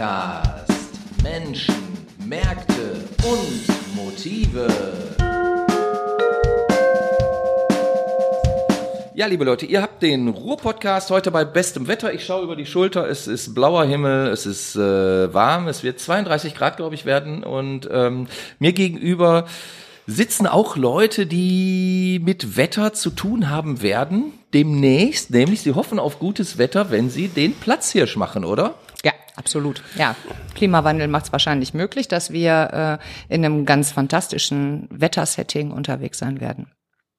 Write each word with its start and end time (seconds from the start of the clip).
Podcast. 0.00 0.72
Menschen, 1.22 1.74
Märkte 2.24 3.04
und 3.22 3.94
Motive. 3.94 4.66
Ja, 9.12 9.26
liebe 9.26 9.44
Leute, 9.44 9.66
ihr 9.66 9.82
habt 9.82 10.02
den 10.02 10.28
Ruhr-Podcast 10.28 11.10
heute 11.10 11.30
bei 11.30 11.44
bestem 11.44 11.86
Wetter. 11.86 12.14
Ich 12.14 12.24
schaue 12.24 12.44
über 12.44 12.56
die 12.56 12.64
Schulter. 12.64 13.10
Es 13.10 13.26
ist 13.26 13.54
blauer 13.54 13.84
Himmel, 13.84 14.28
es 14.28 14.46
ist 14.46 14.74
äh, 14.74 15.34
warm, 15.34 15.68
es 15.68 15.82
wird 15.82 16.00
32 16.00 16.54
Grad, 16.54 16.78
glaube 16.78 16.94
ich, 16.94 17.04
werden. 17.04 17.44
Und 17.44 17.86
ähm, 17.92 18.26
mir 18.58 18.72
gegenüber 18.72 19.44
sitzen 20.06 20.46
auch 20.46 20.78
Leute, 20.78 21.26
die 21.26 22.22
mit 22.24 22.56
Wetter 22.56 22.94
zu 22.94 23.10
tun 23.10 23.50
haben 23.50 23.82
werden. 23.82 24.32
Demnächst, 24.54 25.30
nämlich 25.30 25.60
sie 25.60 25.74
hoffen 25.74 25.98
auf 25.98 26.18
gutes 26.18 26.56
Wetter, 26.56 26.90
wenn 26.90 27.10
sie 27.10 27.28
den 27.28 27.52
Platzhirsch 27.52 28.16
machen, 28.16 28.46
oder? 28.46 28.76
Ja, 29.04 29.12
absolut. 29.36 29.82
Ja, 29.96 30.14
Klimawandel 30.54 31.08
macht 31.08 31.26
es 31.26 31.32
wahrscheinlich 31.32 31.74
möglich, 31.74 32.08
dass 32.08 32.32
wir 32.32 32.98
äh, 33.28 33.34
in 33.34 33.44
einem 33.44 33.64
ganz 33.64 33.92
fantastischen 33.92 34.88
Wettersetting 34.90 35.70
unterwegs 35.70 36.18
sein 36.18 36.40
werden. 36.40 36.70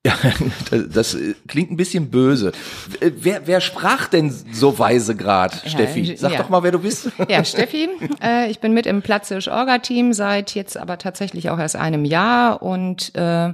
Ja, 0.04 0.14
das, 0.72 0.88
das 0.90 1.18
klingt 1.48 1.70
ein 1.70 1.78
bisschen 1.78 2.10
böse. 2.10 2.54
Wer, 3.00 3.46
wer 3.46 3.62
sprach 3.62 4.08
denn 4.08 4.32
so 4.52 4.80
weise 4.80 5.16
grad, 5.16 5.64
ja, 5.64 5.70
Steffi? 5.70 6.16
Sag 6.16 6.32
ja. 6.32 6.40
doch 6.40 6.50
mal, 6.50 6.64
wer 6.64 6.72
du 6.72 6.80
bist. 6.80 7.12
Ja, 7.30 7.44
Steffi. 7.46 7.88
Äh, 8.24 8.50
ich 8.50 8.60
bin 8.60 8.74
mit 8.74 8.88
im 8.88 9.04
Platzisch 9.04 9.48
Orga-Team 9.48 10.14
seit 10.14 10.56
jetzt 10.56 10.76
aber 10.76 10.98
tatsächlich 10.98 11.52
auch 11.52 11.60
erst 11.60 11.76
einem 11.76 12.04
Jahr 12.04 12.64
und 12.64 13.14
äh, 13.14 13.54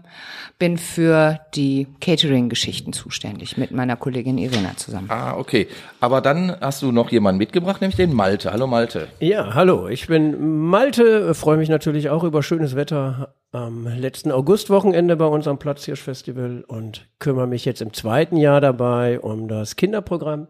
bin 0.58 0.78
für 0.78 1.42
die 1.54 1.88
Catering-Geschichten 2.00 2.94
zuständig 2.94 3.58
mit 3.58 3.72
meiner 3.72 3.98
Kollegin 3.98 4.38
Irena 4.38 4.78
zusammen. 4.78 5.10
Ah, 5.10 5.36
okay. 5.36 5.68
Aber 6.00 6.22
dann 6.22 6.56
hast 6.62 6.82
du 6.82 6.94
noch 6.94 7.12
jemanden 7.12 7.40
mitgebracht, 7.40 7.82
nämlich 7.82 7.98
den 7.98 8.14
Malte. 8.14 8.54
Hallo 8.54 8.68
Malte. 8.68 9.10
Ja, 9.20 9.54
hallo. 9.54 9.90
Ich 9.90 10.08
bin 10.08 10.66
Malte, 10.70 11.36
freue 11.36 11.58
mich 11.58 11.68
natürlich 11.68 12.10
auch 12.10 12.24
über 12.24 12.42
schönes 12.42 12.76
Wetter 12.78 13.34
am 13.52 13.88
letzten 13.88 14.32
Augustwochenende 14.32 15.16
bei 15.16 15.26
uns 15.26 15.48
am 15.48 15.58
Platzhirsch-Festival 15.58 16.66
und 16.68 17.08
kümmere 17.20 17.48
mich 17.48 17.66
jetzt 17.66 17.82
im 17.82 17.94
zweiten 17.94 18.38
Jahr 18.38 18.60
dabei 18.60 19.20
um 19.20 19.48
das 19.48 19.76
Kinderprogramm. 19.76 20.48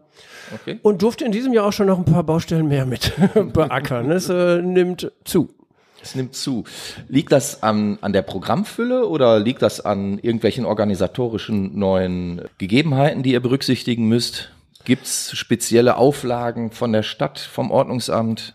Okay. 0.54 0.80
Und 0.82 1.02
durfte 1.02 1.24
in 1.24 1.32
diesem 1.32 1.52
Jahr 1.52 1.66
auch 1.66 1.72
schon 1.72 1.86
noch 1.86 1.98
ein 1.98 2.04
paar 2.04 2.24
Baustellen 2.24 2.68
mehr 2.68 2.86
mit 2.86 3.12
beackern. 3.52 4.10
Es 4.10 4.28
äh, 4.28 4.60
nimmt 4.60 5.12
zu. 5.24 5.50
Es 6.02 6.14
nimmt 6.14 6.34
zu. 6.34 6.64
Liegt 7.08 7.32
das 7.32 7.62
an, 7.62 7.98
an 8.00 8.12
der 8.12 8.22
Programmfülle 8.22 9.06
oder 9.06 9.40
liegt 9.40 9.62
das 9.62 9.80
an 9.80 10.18
irgendwelchen 10.18 10.64
organisatorischen 10.64 11.78
neuen 11.78 12.42
Gegebenheiten, 12.58 13.22
die 13.22 13.32
ihr 13.32 13.40
berücksichtigen 13.40 14.06
müsst? 14.06 14.50
Gibt 14.84 15.06
es 15.06 15.36
spezielle 15.36 15.96
Auflagen 15.96 16.70
von 16.70 16.92
der 16.92 17.02
Stadt, 17.02 17.38
vom 17.38 17.70
Ordnungsamt? 17.70 18.54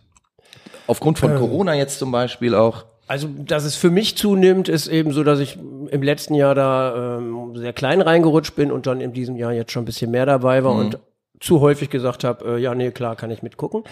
Aufgrund 0.88 1.20
von 1.20 1.32
ähm. 1.32 1.38
Corona 1.38 1.76
jetzt 1.76 2.00
zum 2.00 2.12
Beispiel 2.12 2.56
auch? 2.56 2.86
Also, 3.06 3.28
dass 3.28 3.66
es 3.66 3.76
für 3.76 3.90
mich 3.90 4.18
zunimmt, 4.18 4.70
ist 4.70 4.88
eben 4.88 5.12
so, 5.12 5.24
dass 5.24 5.40
ich 5.40 5.58
im 5.58 6.02
letzten 6.02 6.36
Jahr 6.36 6.56
da 6.56 7.18
ähm, 7.18 7.56
sehr 7.56 7.74
klein 7.74 8.02
reingerutscht 8.02 8.56
bin 8.56 8.72
und 8.72 8.88
dann 8.88 9.02
in 9.02 9.14
diesem 9.14 9.36
Jahr 9.36 9.52
jetzt 9.52 9.72
schon 9.72 9.84
ein 9.84 9.86
bisschen 9.86 10.12
mehr 10.12 10.26
dabei 10.26 10.64
war 10.64 10.74
mhm. 10.74 10.80
und 10.80 11.00
zu 11.40 11.60
häufig 11.60 11.90
gesagt 11.90 12.24
habe, 12.24 12.56
äh, 12.56 12.62
ja, 12.62 12.74
nee, 12.74 12.92
klar, 12.92 13.18
kann 13.18 13.30
ich 13.30 13.44
mitgucken. 13.44 13.84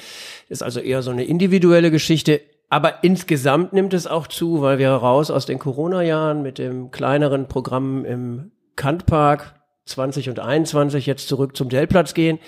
Ist 0.48 0.64
also 0.64 0.80
eher 0.80 1.02
so 1.02 1.12
eine 1.12 1.26
individuelle 1.26 1.92
Geschichte. 1.92 2.40
Aber 2.70 3.04
insgesamt 3.04 3.74
nimmt 3.74 3.94
es 3.94 4.08
auch 4.08 4.28
zu, 4.28 4.62
weil 4.62 4.80
wir 4.80 4.92
raus 4.92 5.30
aus 5.30 5.46
den 5.46 5.60
Corona-Jahren 5.60 6.42
mit 6.42 6.58
dem 6.58 6.90
kleineren 6.92 7.50
Programm 7.50 8.06
im 8.06 8.52
Kantpark 8.78 9.56
20 9.86 10.30
und 10.30 10.40
21 10.40 11.06
jetzt 11.06 11.28
zurück 11.28 11.58
zum 11.58 11.68
Dellplatz 11.68 12.14
gehen 12.14 12.40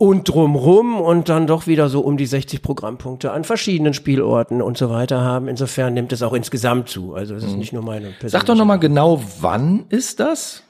und 0.00 0.26
drumrum 0.30 0.98
und 0.98 1.28
dann 1.28 1.46
doch 1.46 1.66
wieder 1.66 1.90
so 1.90 2.00
um 2.00 2.16
die 2.16 2.24
60 2.24 2.62
Programmpunkte 2.62 3.32
an 3.32 3.44
verschiedenen 3.44 3.92
Spielorten 3.92 4.62
und 4.62 4.78
so 4.78 4.88
weiter 4.88 5.20
haben. 5.20 5.46
Insofern 5.46 5.92
nimmt 5.92 6.10
es 6.10 6.22
auch 6.22 6.32
insgesamt 6.32 6.88
zu. 6.88 7.14
Also 7.14 7.34
es 7.34 7.44
ist 7.44 7.52
mhm. 7.52 7.58
nicht 7.58 7.74
nur 7.74 7.82
meine 7.82 8.06
persönliche. 8.06 8.30
Sag 8.30 8.46
doch 8.46 8.54
nochmal 8.54 8.78
genau, 8.78 9.22
wann 9.40 9.84
ist 9.90 10.18
das? 10.18 10.62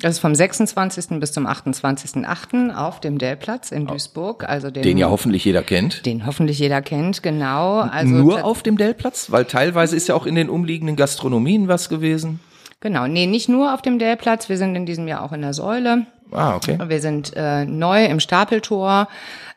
Das 0.00 0.14
ist 0.14 0.18
vom 0.18 0.34
26. 0.34 1.20
bis 1.20 1.30
zum 1.30 1.46
28.8. 1.46 2.74
auf 2.74 2.98
dem 2.98 3.18
Dellplatz 3.18 3.70
in 3.70 3.86
Duisburg. 3.86 4.48
Also 4.48 4.72
den, 4.72 4.82
den 4.82 4.98
ja 4.98 5.10
hoffentlich 5.10 5.44
jeder 5.44 5.62
kennt. 5.62 6.04
Den 6.04 6.26
hoffentlich 6.26 6.58
jeder 6.58 6.82
kennt, 6.82 7.22
genau. 7.22 7.82
Also 7.82 8.12
Nur 8.12 8.44
auf 8.44 8.64
dem 8.64 8.76
Dellplatz? 8.76 9.30
Weil 9.30 9.44
teilweise 9.44 9.94
ist 9.94 10.08
ja 10.08 10.16
auch 10.16 10.26
in 10.26 10.34
den 10.34 10.50
umliegenden 10.50 10.96
Gastronomien 10.96 11.68
was 11.68 11.88
gewesen. 11.88 12.40
Genau, 12.80 13.06
nee, 13.06 13.26
nicht 13.26 13.48
nur 13.48 13.74
auf 13.74 13.80
dem 13.80 14.00
Dellplatz. 14.00 14.48
Wir 14.48 14.56
sind 14.56 14.74
in 14.74 14.86
diesem 14.86 15.06
Jahr 15.06 15.22
auch 15.22 15.30
in 15.30 15.42
der 15.42 15.54
Säule. 15.54 16.06
Ah, 16.32 16.56
okay. 16.56 16.78
Wir 16.86 17.00
sind 17.00 17.32
äh, 17.36 17.64
neu 17.64 18.04
im 18.06 18.20
Stapeltor. 18.20 19.08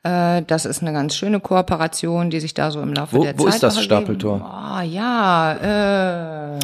Äh, 0.03 0.43
das 0.43 0.65
ist 0.65 0.81
eine 0.81 0.93
ganz 0.93 1.15
schöne 1.15 1.39
Kooperation, 1.39 2.29
die 2.29 2.39
sich 2.39 2.53
da 2.53 2.71
so 2.71 2.81
im 2.81 2.93
Laufe 2.93 3.17
wo, 3.17 3.23
der 3.23 3.33
wo 3.37 3.45
Zeit. 3.45 3.53
Wo 3.53 3.55
ist 3.55 3.63
das 3.63 3.83
Stapeltor? 3.83 4.41
Ah, 4.41 4.83
ja, 4.83 6.55
äh, 6.55 6.59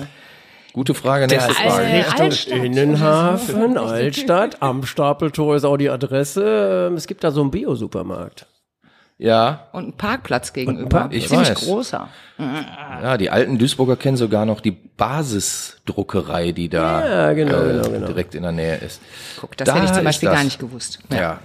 Gute 0.73 0.94
Frage, 0.94 1.27
nächste 1.27 1.53
Frage. 1.53 1.85
Richtung 1.85 2.25
Altstadt. 2.25 2.57
Innenhafen, 2.59 3.77
Altstadt, 3.77 4.61
am 4.61 4.85
Stapeltor 4.85 5.55
ist 5.55 5.66
auch 5.66 5.75
die 5.75 5.89
Adresse. 5.89 6.88
Ähm, 6.89 6.95
es 6.95 7.07
gibt 7.07 7.23
da 7.25 7.31
so 7.31 7.41
einen 7.41 7.51
Bio-Supermarkt. 7.51 8.45
Ja. 9.22 9.68
Und 9.72 9.90
ein 9.90 9.94
Parkplatz 9.94 10.52
gegenüber. 10.52 11.08
Ich 11.12 11.28
Ziemlich 11.28 11.52
weiß. 11.52 11.59
großer. 11.59 12.09
Ja, 12.40 13.18
die 13.18 13.30
alten 13.30 13.59
Duisburger 13.59 13.96
kennen 13.96 14.18
sogar 14.18 14.48
noch 14.48 14.62
die 14.62 14.72
Basisdruckerei, 14.72 16.54
die 16.54 16.70
da 16.70 17.28
ja, 17.28 17.34
genau, 17.34 17.62
äh, 17.62 17.68
genau, 17.68 17.90
genau. 17.90 18.08
direkt 18.08 18.34
in 18.34 18.42
der 18.42 18.52
Nähe 18.52 18.78
ist. 18.78 19.00
Guck, 19.40 19.56
das 19.58 19.68
da 19.68 19.76
hätte 19.76 19.86
ich 19.86 19.92
zum 19.92 20.04
Beispiel 20.04 20.30
gar 20.30 20.44
nicht 20.44 20.59
gewusst. 20.59 21.00
Ja. 21.12 21.20
ja. 21.20 21.40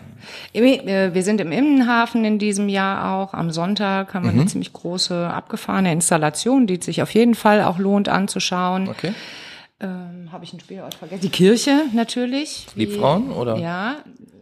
Äh, 0.55 1.13
wir 1.13 1.23
sind 1.23 1.39
im 1.39 1.53
Innenhafen 1.53 2.25
in 2.25 2.39
diesem 2.39 2.71
Jahr 2.71 3.13
auch. 3.13 3.35
Am 3.35 3.51
Sonntag 3.51 4.15
haben 4.15 4.25
wir 4.25 4.33
mhm. 4.33 4.41
eine 4.41 4.49
ziemlich 4.49 4.73
große 4.73 5.29
abgefahrene 5.29 5.93
Installation, 5.93 6.67
die 6.67 6.81
sich 6.81 7.03
auf 7.03 7.13
jeden 7.13 7.35
Fall 7.35 7.63
auch 7.63 7.79
lohnt 7.79 8.09
anzuschauen. 8.09 8.89
Okay. 8.89 9.13
Ähm, 9.81 10.33
Habe 10.33 10.45
ich 10.45 10.53
einen 10.53 10.61
Spielort 10.61 10.95
vergessen? 10.95 11.21
Die 11.21 11.29
Kirche 11.29 11.83
natürlich. 11.93 12.69
Liebfrauen 12.75 13.33
oder? 13.33 13.59
Ja, 13.59 13.97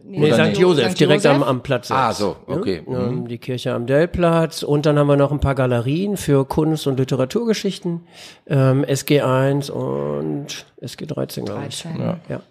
Nee, 0.07 0.31
St. 0.31 0.57
Josef, 0.57 0.91
St. 0.91 0.99
direkt 0.99 1.23
Josef? 1.23 1.35
am, 1.35 1.43
am 1.43 1.63
Platz. 1.63 1.89
Ah, 1.89 2.13
so, 2.13 2.35
okay. 2.47 2.83
Ja, 2.87 2.99
Mhm. 2.99 3.27
Die 3.27 3.37
Kirche 3.39 3.73
am 3.73 3.85
Dellplatz 3.87 4.61
und 4.63 4.85
dann 4.85 4.99
haben 4.99 5.07
wir 5.07 5.17
noch 5.17 5.31
ein 5.31 5.39
paar 5.39 5.55
Galerien 5.55 6.15
für 6.17 6.45
Kunst- 6.45 6.85
und 6.87 6.99
Literaturgeschichten. 6.99 8.01
Ähm, 8.47 8.85
SG1 8.85 9.71
und 9.71 10.65
SG13, 10.81 11.45
glaube 11.45 11.65
ich. 11.69 11.81
13. 11.81 11.99
Ja. 11.99 12.19
ja. 12.29 12.41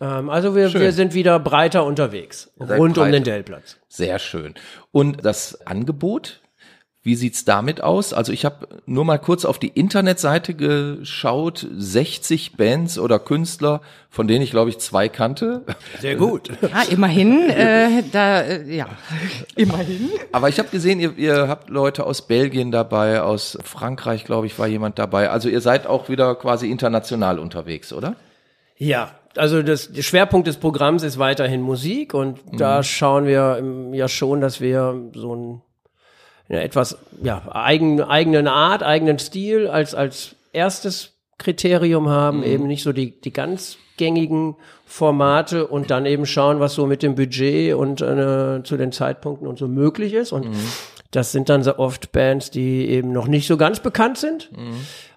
Ähm, 0.00 0.30
also 0.30 0.54
wir, 0.54 0.68
Schön. 0.70 0.80
wir 0.80 0.92
sind 0.92 1.12
wieder 1.14 1.38
breiter 1.40 1.84
unterwegs, 1.84 2.50
rund 2.58 2.96
um 2.96 3.04
breiter. 3.04 3.10
den 3.12 3.24
Dellplatz. 3.24 3.76
Sehr 3.88 4.18
schön. 4.18 4.54
Und 4.92 5.24
das 5.24 5.66
Angebot, 5.66 6.40
wie 7.02 7.14
sieht's 7.14 7.44
damit 7.44 7.80
aus? 7.80 8.12
Also 8.12 8.32
ich 8.32 8.44
habe 8.44 8.68
nur 8.84 9.04
mal 9.04 9.18
kurz 9.18 9.44
auf 9.44 9.58
die 9.58 9.68
Internetseite 9.68 10.54
geschaut, 10.54 11.66
60 11.72 12.56
Bands 12.56 12.98
oder 12.98 13.18
Künstler, 13.18 13.80
von 14.10 14.26
denen 14.26 14.42
ich 14.42 14.50
glaube 14.50 14.70
ich 14.70 14.78
zwei 14.78 15.08
kannte. 15.08 15.64
Sehr 16.00 16.16
gut. 16.16 16.50
Ah, 16.70 16.82
immerhin, 16.90 17.48
äh, 17.48 18.02
da, 18.12 18.42
äh, 18.42 18.76
ja, 18.76 18.88
immerhin. 19.56 20.10
Aber 20.32 20.48
ich 20.48 20.58
habe 20.58 20.68
gesehen, 20.68 21.00
ihr, 21.00 21.16
ihr 21.16 21.48
habt 21.48 21.70
Leute 21.70 22.04
aus 22.04 22.26
Belgien 22.26 22.70
dabei, 22.70 23.22
aus 23.22 23.56
Frankreich, 23.64 24.24
glaube 24.24 24.46
ich, 24.46 24.58
war 24.58 24.66
jemand 24.66 24.98
dabei. 24.98 25.30
Also 25.30 25.48
ihr 25.48 25.60
seid 25.60 25.86
auch 25.86 26.08
wieder 26.08 26.34
quasi 26.34 26.70
international 26.70 27.38
unterwegs, 27.38 27.92
oder? 27.92 28.16
Ja, 28.76 29.12
also 29.36 29.62
das, 29.62 29.92
der 29.92 30.02
Schwerpunkt 30.02 30.46
des 30.46 30.58
Programms 30.58 31.02
ist 31.02 31.18
weiterhin 31.18 31.62
Musik 31.62 32.12
und 32.12 32.38
da 32.52 32.82
schauen 32.82 33.26
wir 33.26 33.62
ja 33.92 34.08
schon, 34.08 34.40
dass 34.40 34.60
wir 34.60 35.10
so 35.14 35.34
ein 35.34 35.62
ja, 36.48 36.58
etwas 36.58 36.98
ja, 37.22 37.42
eigen, 37.50 38.02
eigenen 38.02 38.48
Art, 38.48 38.82
eigenen 38.82 39.18
Stil 39.18 39.66
als, 39.68 39.94
als 39.94 40.34
erstes 40.52 41.14
Kriterium 41.38 42.08
haben, 42.08 42.42
eben 42.42 42.66
nicht 42.66 42.82
so 42.82 42.92
die, 42.92 43.20
die 43.20 43.32
ganz 43.32 43.78
gängigen 43.96 44.56
Formate 44.86 45.66
und 45.66 45.90
dann 45.90 46.06
eben 46.06 46.26
schauen, 46.26 46.60
was 46.60 46.74
so 46.74 46.86
mit 46.86 47.02
dem 47.02 47.14
Budget 47.14 47.74
und 47.74 48.00
äh, 48.00 48.62
zu 48.64 48.76
den 48.76 48.92
Zeitpunkten 48.92 49.46
und 49.46 49.58
so 49.58 49.68
möglich 49.68 50.14
ist. 50.14 50.32
Und 50.32 50.46
das 51.10 51.32
sind 51.32 51.48
dann 51.48 51.62
so 51.62 51.78
oft 51.78 52.12
Bands, 52.12 52.50
die 52.50 52.88
eben 52.88 53.12
noch 53.12 53.28
nicht 53.28 53.46
so 53.46 53.56
ganz 53.56 53.80
bekannt 53.80 54.18
sind. 54.18 54.50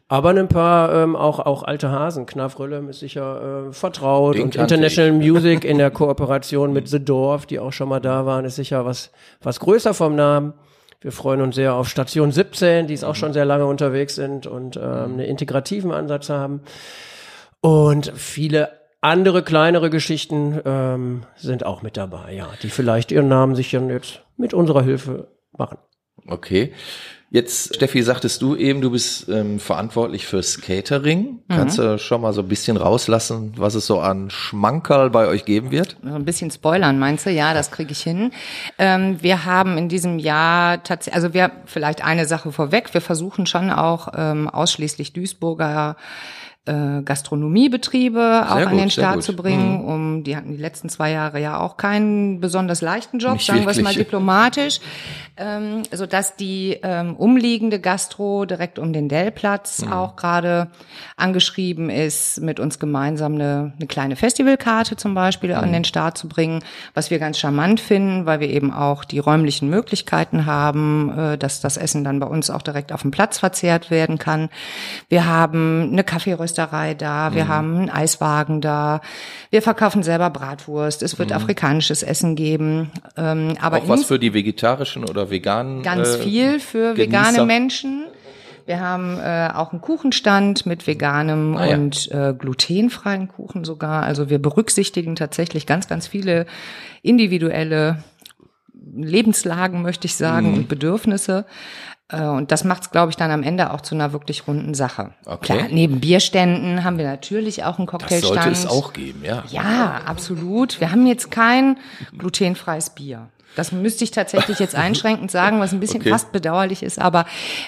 Aber 0.07 0.31
ein 0.31 0.49
paar 0.49 0.93
ähm, 0.93 1.15
auch 1.15 1.39
auch 1.39 1.63
alte 1.63 1.89
Hasen. 1.89 2.25
Knarf 2.25 2.59
Röllem 2.59 2.89
ist 2.89 2.99
sicher 2.99 3.69
äh, 3.69 3.73
vertraut 3.73 4.35
Den 4.35 4.43
und 4.43 4.57
International 4.57 5.13
Music 5.13 5.63
in 5.63 5.77
der 5.77 5.89
Kooperation 5.91 6.73
mit 6.73 6.89
The 6.89 7.03
Dorf, 7.03 7.45
die 7.45 7.59
auch 7.59 7.71
schon 7.71 7.87
mal 7.87 8.01
da 8.01 8.25
waren, 8.25 8.43
ist 8.43 8.57
sicher 8.57 8.85
was 8.85 9.11
was 9.41 9.61
größer 9.61 9.93
vom 9.93 10.15
Namen. 10.15 10.53
Wir 11.01 11.11
freuen 11.11 11.41
uns 11.41 11.55
sehr 11.55 11.73
auf 11.73 11.89
Station 11.89 12.31
17, 12.31 12.85
die 12.85 12.93
es 12.93 13.03
auch 13.03 13.15
schon 13.15 13.33
sehr 13.33 13.45
lange 13.45 13.65
unterwegs 13.65 14.13
sind 14.15 14.45
und 14.45 14.77
ähm, 14.77 14.83
einen 14.83 15.19
integrativen 15.19 15.91
Ansatz 15.91 16.29
haben. 16.29 16.61
Und 17.59 18.13
viele 18.15 18.69
andere 19.01 19.41
kleinere 19.41 19.89
Geschichten 19.89 20.61
ähm, 20.63 21.23
sind 21.35 21.65
auch 21.65 21.81
mit 21.81 21.97
dabei, 21.97 22.33
ja, 22.33 22.49
die 22.61 22.69
vielleicht 22.69 23.11
ihren 23.11 23.27
Namen 23.27 23.55
sich 23.55 23.71
dann 23.71 23.89
jetzt 23.89 24.21
mit 24.37 24.53
unserer 24.53 24.83
Hilfe 24.83 25.27
machen. 25.57 25.79
Okay. 26.27 26.71
Jetzt, 27.33 27.75
Steffi, 27.75 28.03
sagtest 28.03 28.41
du 28.41 28.57
eben, 28.57 28.81
du 28.81 28.91
bist 28.91 29.29
ähm, 29.29 29.57
verantwortlich 29.57 30.27
fürs 30.27 30.59
Catering. 30.59 31.19
Mhm. 31.21 31.39
Kannst 31.47 31.77
du 31.77 31.97
schon 31.97 32.19
mal 32.19 32.33
so 32.33 32.41
ein 32.41 32.49
bisschen 32.49 32.75
rauslassen, 32.75 33.53
was 33.55 33.73
es 33.73 33.87
so 33.87 34.01
an 34.01 34.29
Schmankerl 34.29 35.09
bei 35.09 35.27
euch 35.27 35.45
geben 35.45 35.71
wird? 35.71 35.95
So 36.03 36.13
ein 36.13 36.25
bisschen 36.25 36.51
spoilern, 36.51 36.99
meinst 36.99 37.25
du? 37.25 37.29
Ja, 37.29 37.53
das 37.53 37.71
kriege 37.71 37.93
ich 37.93 38.01
hin. 38.01 38.31
Ähm, 38.77 39.23
wir 39.23 39.45
haben 39.45 39.77
in 39.77 39.87
diesem 39.87 40.19
Jahr 40.19 40.83
tatsächlich, 40.83 41.15
also 41.15 41.33
wir 41.33 41.51
vielleicht 41.67 42.03
eine 42.03 42.27
Sache 42.27 42.51
vorweg. 42.51 42.93
Wir 42.93 42.99
versuchen 42.99 43.45
schon 43.45 43.71
auch 43.71 44.09
ähm, 44.13 44.49
ausschließlich 44.49 45.13
Duisburger 45.13 45.95
äh, 46.65 47.01
Gastronomiebetriebe 47.03 48.45
auch 48.49 48.55
Sehr 48.57 48.67
an 48.67 48.73
gut, 48.73 48.81
den 48.81 48.89
Start. 48.91 49.17
Mhm. 49.17 49.21
zu 49.21 49.35
bringen. 49.35 49.83
Um, 49.85 50.23
die 50.23 50.35
hatten 50.37 50.51
die 50.51 50.61
letzten 50.61 50.89
zwei 50.89 51.11
Jahre 51.11 51.39
ja 51.41 51.59
auch 51.59 51.75
keinen 51.77 52.39
besonders 52.39 52.81
leichten 52.81 53.19
Job, 53.19 53.33
Nicht 53.33 53.45
sagen 53.47 53.61
wir 53.61 53.69
es 53.69 53.81
mal 53.81 53.93
diplomatisch, 53.95 54.79
ähm, 55.37 55.83
so 55.91 56.05
dass 56.05 56.35
die 56.35 56.77
ähm, 56.83 57.15
umliegende 57.15 57.79
Gastro 57.79 58.45
direkt 58.45 58.77
um 58.79 58.93
den 58.93 59.09
Dellplatz 59.09 59.81
Mhm. 59.81 59.91
auch 59.93 60.15
gerade 60.15 60.67
angeschrieben 61.17 61.89
ist, 61.89 62.41
mit 62.41 62.59
uns 62.59 62.77
gemeinsam 62.79 63.35
eine, 63.35 63.73
eine 63.77 63.87
kleine 63.87 64.15
Festivalkarte 64.15 64.95
zum 64.97 65.13
Beispiel 65.15 65.49
Mhm. 65.51 65.55
an 65.55 65.73
den 65.73 65.83
Start 65.83 66.17
zu 66.17 66.27
bringen, 66.27 66.63
was 66.93 67.09
wir 67.09 67.19
ganz 67.19 67.39
charmant 67.39 67.79
finden, 67.79 68.25
weil 68.25 68.39
wir 68.39 68.49
eben 68.49 68.71
auch 68.71 69.03
die 69.03 69.19
räumlichen 69.19 69.69
Möglichkeiten 69.69 70.45
haben, 70.45 71.11
äh, 71.17 71.37
dass 71.37 71.59
das 71.61 71.77
Essen 71.77 72.03
dann 72.03 72.19
bei 72.19 72.27
uns 72.27 72.49
auch 72.49 72.61
direkt 72.61 72.91
auf 72.91 73.01
dem 73.01 73.11
Platz 73.11 73.39
verzehrt 73.39 73.89
werden 73.91 74.17
kann. 74.19 74.49
Wir 75.09 75.25
haben 75.25 75.89
eine 75.91 76.03
Kaffeerösterei 76.55 76.93
da, 76.93 77.29
Mhm. 77.29 77.35
wir 77.35 77.47
haben 77.47 77.77
einen 77.77 77.89
Eiswagen 77.89 78.61
da, 78.61 79.01
wir 79.49 79.61
verkaufen 79.61 80.03
selber 80.03 80.29
Bratwurst, 80.29 81.01
es 81.03 81.17
wird 81.19 81.31
afrikanisches 81.31 82.03
Essen 82.03 82.35
geben, 82.35 82.91
ähm, 83.17 83.53
aber 83.61 83.77
Mhm. 83.77 83.83
Auch 83.83 83.89
was 83.89 84.05
für 84.05 84.19
die 84.19 84.33
vegetarischen 84.33 85.03
oder 85.05 85.29
veganen? 85.29 85.81
ganz 85.83 86.15
äh, 86.15 86.17
viel 86.19 86.59
für 86.59 86.97
vegane 86.97 87.25
Genießer? 87.27 87.45
Menschen. 87.45 88.03
Wir 88.67 88.79
haben 88.79 89.17
äh, 89.19 89.49
auch 89.53 89.71
einen 89.71 89.81
Kuchenstand 89.81 90.65
mit 90.65 90.85
veganem 90.87 91.57
Ah, 91.57 91.65
ja. 91.65 91.75
und 91.75 92.09
äh, 92.11 92.33
glutenfreien 92.37 93.27
Kuchen 93.27 93.63
sogar. 93.65 94.03
Also 94.03 94.29
wir 94.29 94.39
berücksichtigen 94.39 95.15
tatsächlich 95.15 95.65
ganz, 95.65 95.87
ganz 95.87 96.07
viele 96.07 96.45
individuelle 97.01 98.03
Lebenslagen, 98.93 99.81
möchte 99.81 100.05
ich 100.05 100.15
sagen, 100.15 100.49
Mhm. 100.49 100.53
und 100.53 100.67
Bedürfnisse. 100.67 101.45
Äh, 102.11 102.21
Und 102.21 102.51
das 102.51 102.63
macht 102.63 102.83
es, 102.83 102.91
glaube 102.91 103.09
ich, 103.09 103.15
dann 103.15 103.31
am 103.31 103.43
Ende 103.43 103.71
auch 103.73 103.81
zu 103.81 103.95
einer 103.95 104.13
wirklich 104.13 104.47
runden 104.47 104.73
Sache. 104.73 105.11
Okay. 105.25 105.57
Klar, 105.57 105.67
neben 105.71 105.99
Bierständen 105.99 106.83
haben 106.83 106.97
wir 106.97 107.05
natürlich 107.05 107.63
auch 107.63 107.77
einen 107.77 107.87
Das 107.87 107.91
Cocktailstand. 107.91 108.33
sollte 108.43 108.49
es 108.51 108.67
auch 108.67 108.93
geben, 108.93 109.23
ja. 109.23 109.43
Ja, 109.49 110.01
absolut. 110.05 110.79
Wir 110.79 110.91
haben 110.91 111.05
jetzt 111.07 111.31
kein 111.31 111.77
glutenfreies 112.17 112.91
Bier. 112.91 113.29
Das 113.55 113.71
müsste 113.73 114.03
ich 114.05 114.11
tatsächlich 114.11 114.59
jetzt 114.59 114.75
einschränkend 114.85 115.29
sagen, 115.31 115.59
was 115.59 115.73
ein 115.73 115.79
bisschen 115.79 116.01
Okay. 116.01 116.09
fast 116.11 116.31
bedauerlich 116.31 116.83
ist, 116.83 116.99
aber 116.99 117.25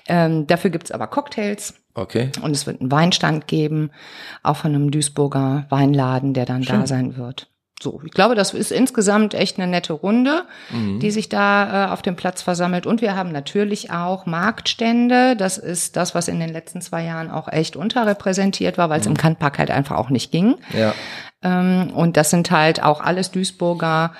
ähm, 0.07 0.47
dafür 0.47 0.69
gibt's 0.69 0.91
aber 0.91 1.07
Cocktails 1.07 1.73
Okay. 1.93 2.31
und 2.41 2.51
es 2.51 2.65
wird 2.65 2.79
einen 2.79 2.89
Weinstand 2.91 3.47
geben, 3.47 3.91
auch 4.43 4.55
von 4.57 4.73
einem 4.73 4.91
Duisburger 4.91 5.65
Weinladen, 5.69 6.33
der 6.33 6.45
dann 6.45 6.61
da 6.63 6.87
sein 6.87 7.17
wird. 7.17 7.49
So, 7.83 8.01
ich 8.05 8.11
glaube, 8.11 8.33
das 8.33 8.53
ist 8.53 8.71
insgesamt 8.71 9.33
echt 9.33 9.59
eine 9.59 9.67
nette 9.67 9.91
Runde, 9.91 10.45
die 10.71 11.11
sich 11.11 11.27
da 11.27 11.87
äh, 11.87 11.91
auf 11.91 12.01
dem 12.01 12.15
Platz 12.15 12.41
versammelt. 12.41 12.85
Und 12.85 13.01
wir 13.01 13.15
haben 13.15 13.31
natürlich 13.33 13.91
auch 13.91 14.25
Marktstände. 14.25 15.35
Das 15.35 15.57
ist 15.57 15.97
das, 15.97 16.15
was 16.15 16.29
in 16.29 16.39
den 16.39 16.49
letzten 16.49 16.79
zwei 16.79 17.03
Jahren 17.03 17.29
auch 17.29 17.49
echt 17.49 17.75
unterrepräsentiert 17.75 18.77
war, 18.77 18.89
weil 18.89 19.01
es 19.01 19.05
im 19.05 19.17
Kantpark 19.17 19.59
halt 19.59 19.69
einfach 19.69 19.97
auch 19.97 20.09
nicht 20.09 20.31
ging. 20.31 20.55
Ja. 20.73 20.93
Ähm, 21.43 21.91
und 21.93 22.15
das 22.15 22.29
sind 22.29 22.51
halt 22.51 22.81
auch 22.81 23.01
alles 23.01 23.31
Duisburger 23.31 24.13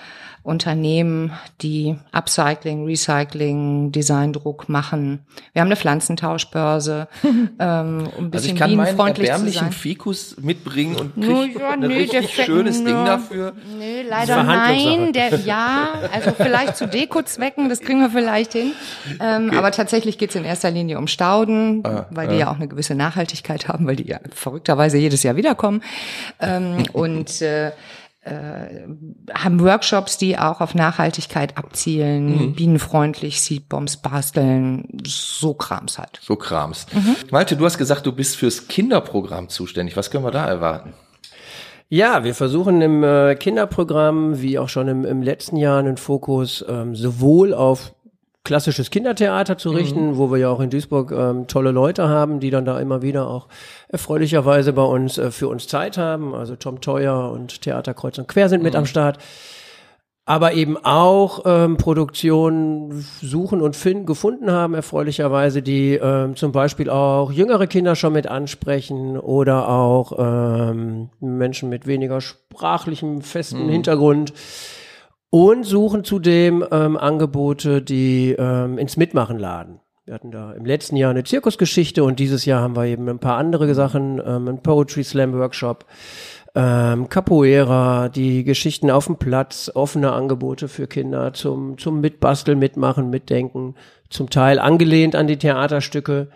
Unternehmen, 0.43 1.31
die 1.61 1.95
Upcycling, 2.11 2.85
Recycling, 2.85 3.91
Designdruck 3.93 4.67
machen. 4.67 5.25
Wir 5.53 5.61
haben 5.61 5.69
eine 5.69 5.77
Pflanzentauschbörse, 5.77 7.07
ähm, 7.23 7.49
um 7.59 7.61
ein 7.61 8.07
Also 8.07 8.29
bisschen 8.31 8.53
ich 8.55 8.59
kann 8.59 8.75
meinen 8.75 8.99
erbärmlichen. 8.99 9.71
Fikus 9.71 10.35
mitbringen 10.41 10.95
und 10.97 11.15
krieg 11.15 11.57
ja, 11.59 11.69
ein 11.71 11.83
richtig 11.83 12.29
schönes 12.33 12.79
nur- 12.79 12.87
Ding 12.87 13.05
dafür. 13.05 13.53
Nee, 13.79 14.01
leider 14.07 14.43
nein. 14.43 15.13
Der, 15.13 15.39
ja, 15.39 15.93
also 16.13 16.31
vielleicht 16.35 16.75
zu 16.75 16.87
Dekozwecken, 16.87 17.69
das 17.69 17.79
kriegen 17.79 18.01
wir 18.01 18.09
vielleicht 18.09 18.51
hin. 18.53 18.73
Ähm, 19.21 19.51
Aber 19.55 19.71
tatsächlich 19.71 20.17
geht's 20.17 20.35
in 20.35 20.43
erster 20.43 20.71
Linie 20.71 20.97
um 20.97 21.07
Stauden, 21.07 21.81
Ah, 21.85 22.05
weil 22.09 22.27
die 22.27 22.35
ja 22.35 22.51
auch 22.51 22.55
eine 22.57 22.67
gewisse 22.67 22.95
Nachhaltigkeit 22.95 23.67
haben, 23.69 23.87
weil 23.87 23.95
die 23.95 24.07
ja 24.07 24.19
verrückterweise 24.33 24.97
jedes 24.97 25.23
Jahr 25.23 25.35
wiederkommen. 25.37 25.81
Ähm, 26.41 26.83
und 26.93 27.41
äh, 27.41 27.71
äh, 28.25 28.87
haben 29.33 29.59
Workshops, 29.59 30.17
die 30.17 30.37
auch 30.37 30.61
auf 30.61 30.75
Nachhaltigkeit 30.75 31.57
abzielen, 31.57 32.49
Mhm. 32.49 32.53
bienenfreundlich, 32.55 33.41
Seedbombs 33.41 33.97
basteln, 33.97 34.87
so 35.05 35.53
Krams 35.53 35.97
halt. 35.99 36.19
So 36.21 36.35
Krams. 36.35 36.85
Mhm. 36.93 37.15
Malte, 37.31 37.55
du 37.57 37.65
hast 37.65 37.77
gesagt, 37.77 38.05
du 38.05 38.11
bist 38.13 38.37
fürs 38.37 38.67
Kinderprogramm 38.67 39.49
zuständig. 39.49 39.97
Was 39.97 40.09
können 40.09 40.23
wir 40.23 40.31
da 40.31 40.45
erwarten? 40.47 40.93
Ja, 41.89 42.23
wir 42.23 42.33
versuchen 42.33 42.81
im 42.81 43.03
äh, 43.03 43.35
Kinderprogramm, 43.35 44.41
wie 44.41 44.57
auch 44.57 44.69
schon 44.69 44.87
im, 44.87 45.05
im 45.05 45.21
letzten 45.21 45.57
Jahr, 45.57 45.79
einen 45.79 45.97
Fokus 45.97 46.63
ähm, 46.67 46.95
sowohl 46.95 47.53
auf 47.53 47.93
klassisches 48.43 48.89
Kindertheater 48.89 49.57
zu 49.57 49.69
richten, 49.69 50.17
wo 50.17 50.29
wir 50.29 50.37
ja 50.37 50.49
auch 50.49 50.59
in 50.59 50.69
Duisburg 50.69 51.11
ähm, 51.11 51.47
tolle 51.47 51.71
Leute 51.71 52.09
haben, 52.09 52.41
die 52.41 52.49
dann 52.49 52.65
da 52.65 52.77
immer 52.79 53.01
wieder 53.01 53.27
auch 53.29 53.47
erfreulicherweise 53.87 54.73
bei 54.73 54.83
uns 54.83 55.17
äh, 55.17 55.31
für 55.31 55.47
uns 55.47 55.67
Zeit 55.67 55.97
haben. 55.97 56.35
Also 56.35 56.57
Tom 56.57 56.81
Teuer 56.81 57.31
und 57.31 57.61
Theater 57.61 57.93
Kreuz 57.93 58.17
und 58.17 58.27
Quer 58.27 58.49
sind 58.49 58.61
mit 58.61 58.75
am 58.75 58.85
Start. 58.85 59.17
Aber 60.25 60.53
eben 60.53 60.77
auch 60.77 61.41
ähm, 61.45 61.75
Produktionen 61.75 63.05
suchen 63.21 63.61
und 63.61 63.75
finden, 63.75 64.05
gefunden 64.05 64.51
haben, 64.51 64.73
erfreulicherweise, 64.73 65.61
die 65.61 65.95
ähm, 65.95 66.37
zum 66.37 66.53
Beispiel 66.53 66.89
auch 66.89 67.31
jüngere 67.31 67.67
Kinder 67.67 67.95
schon 67.95 68.13
mit 68.13 68.27
ansprechen 68.27 69.17
oder 69.17 69.67
auch 69.67 70.13
ähm, 70.17 71.09
Menschen 71.19 71.69
mit 71.69 71.87
weniger 71.87 72.21
sprachlichem, 72.21 73.21
festen 73.21 73.67
Hintergrund. 73.67 74.33
Und 75.33 75.63
suchen 75.63 76.03
zudem 76.03 76.63
ähm, 76.69 76.95
Angebote, 76.95 77.81
die 77.81 78.35
ähm, 78.37 78.77
ins 78.77 78.97
Mitmachen 78.97 79.39
laden. 79.39 79.79
Wir 80.05 80.13
hatten 80.13 80.29
da 80.29 80.53
im 80.53 80.63
letzten 80.63 80.95
Jahr 80.95 81.09
eine 81.09 81.23
Zirkusgeschichte 81.23 82.03
und 82.03 82.19
dieses 82.19 82.45
Jahr 82.45 82.61
haben 82.61 82.75
wir 82.75 82.85
eben 82.85 83.09
ein 83.09 83.17
paar 83.17 83.37
andere 83.37 83.73
Sachen, 83.73 84.21
ähm, 84.23 84.47
ein 84.47 84.61
Poetry 84.61 85.03
Slam 85.03 85.33
Workshop, 85.33 85.85
ähm, 86.53 87.09
Capoeira, 87.09 88.09
die 88.09 88.43
Geschichten 88.43 88.91
auf 88.91 89.07
dem 89.07 89.15
Platz, 89.17 89.71
offene 89.73 90.11
Angebote 90.11 90.67
für 90.67 90.85
Kinder 90.85 91.33
zum, 91.33 91.79
zum 91.79 91.99
Mitbasteln, 91.99 92.59
Mitmachen, 92.59 93.09
Mitdenken, 93.09 93.73
zum 94.11 94.29
Teil 94.29 94.59
angelehnt 94.59 95.15
an 95.15 95.25
die 95.25 95.37
Theaterstücke. 95.37 96.27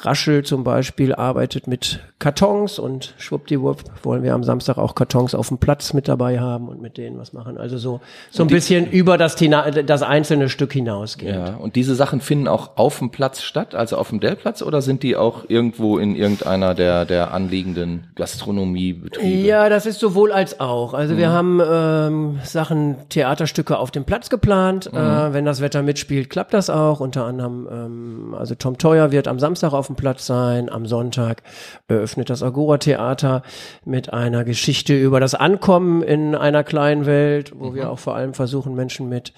Raschel 0.00 0.44
zum 0.44 0.62
Beispiel 0.62 1.14
arbeitet 1.14 1.66
mit 1.66 2.00
Kartons 2.20 2.78
und 2.78 3.14
schwuppdiwupp 3.18 3.82
wollen 4.02 4.22
wir 4.22 4.34
am 4.34 4.44
Samstag 4.44 4.78
auch 4.78 4.94
Kartons 4.94 5.34
auf 5.34 5.48
dem 5.48 5.58
Platz 5.58 5.92
mit 5.92 6.06
dabei 6.06 6.38
haben 6.38 6.68
und 6.68 6.80
mit 6.80 6.98
denen 6.98 7.18
was 7.18 7.32
machen. 7.32 7.58
Also 7.58 7.78
so, 7.78 8.00
so 8.30 8.44
ein 8.44 8.48
bisschen 8.48 8.88
über 8.90 9.18
das, 9.18 9.36
das 9.36 10.02
einzelne 10.02 10.48
Stück 10.48 10.72
hinausgehen. 10.72 11.34
Ja, 11.34 11.54
und 11.56 11.74
diese 11.74 11.96
Sachen 11.96 12.20
finden 12.20 12.46
auch 12.46 12.76
auf 12.76 12.98
dem 12.98 13.10
Platz 13.10 13.42
statt, 13.42 13.74
also 13.74 13.96
auf 13.96 14.10
dem 14.10 14.20
Dellplatz, 14.20 14.62
oder 14.62 14.82
sind 14.82 15.02
die 15.02 15.16
auch 15.16 15.44
irgendwo 15.48 15.98
in 15.98 16.14
irgendeiner 16.14 16.74
der, 16.74 17.04
der 17.04 17.32
anliegenden 17.32 18.06
Gastronomiebetriebe? 18.14 19.46
Ja, 19.46 19.68
das 19.68 19.86
ist 19.86 19.98
sowohl 19.98 20.30
als 20.30 20.60
auch. 20.60 20.94
Also 20.94 21.16
wir 21.16 21.30
haben 21.30 21.60
ähm, 21.68 22.38
Sachen, 22.44 22.96
Theaterstücke 23.08 23.78
auf 23.78 23.90
dem 23.90 24.04
Platz 24.04 24.30
geplant. 24.30 24.86
Äh, 24.92 25.32
wenn 25.32 25.44
das 25.44 25.60
Wetter 25.60 25.82
mitspielt, 25.82 26.30
klappt 26.30 26.54
das 26.54 26.70
auch. 26.70 27.00
Unter 27.00 27.24
anderem, 27.24 27.68
ähm, 27.70 28.34
also 28.38 28.54
Tom 28.54 28.78
Teuer 28.78 29.10
wird 29.10 29.26
am 29.26 29.40
Samstag 29.40 29.72
auf 29.72 29.87
dem 29.88 29.96
Platz 29.96 30.26
sein. 30.26 30.70
Am 30.70 30.86
Sonntag 30.86 31.42
eröffnet 31.88 32.30
das 32.30 32.42
Agora 32.42 32.78
Theater 32.78 33.42
mit 33.84 34.12
einer 34.12 34.44
Geschichte 34.44 34.96
über 34.96 35.20
das 35.20 35.34
Ankommen 35.34 36.02
in 36.02 36.34
einer 36.34 36.64
kleinen 36.64 37.04
Welt, 37.04 37.52
wo 37.54 37.74
wir 37.74 37.90
auch 37.90 37.98
vor 37.98 38.14
allem 38.14 38.34
versuchen, 38.34 38.74
Menschen 38.74 39.08
mit 39.08 39.32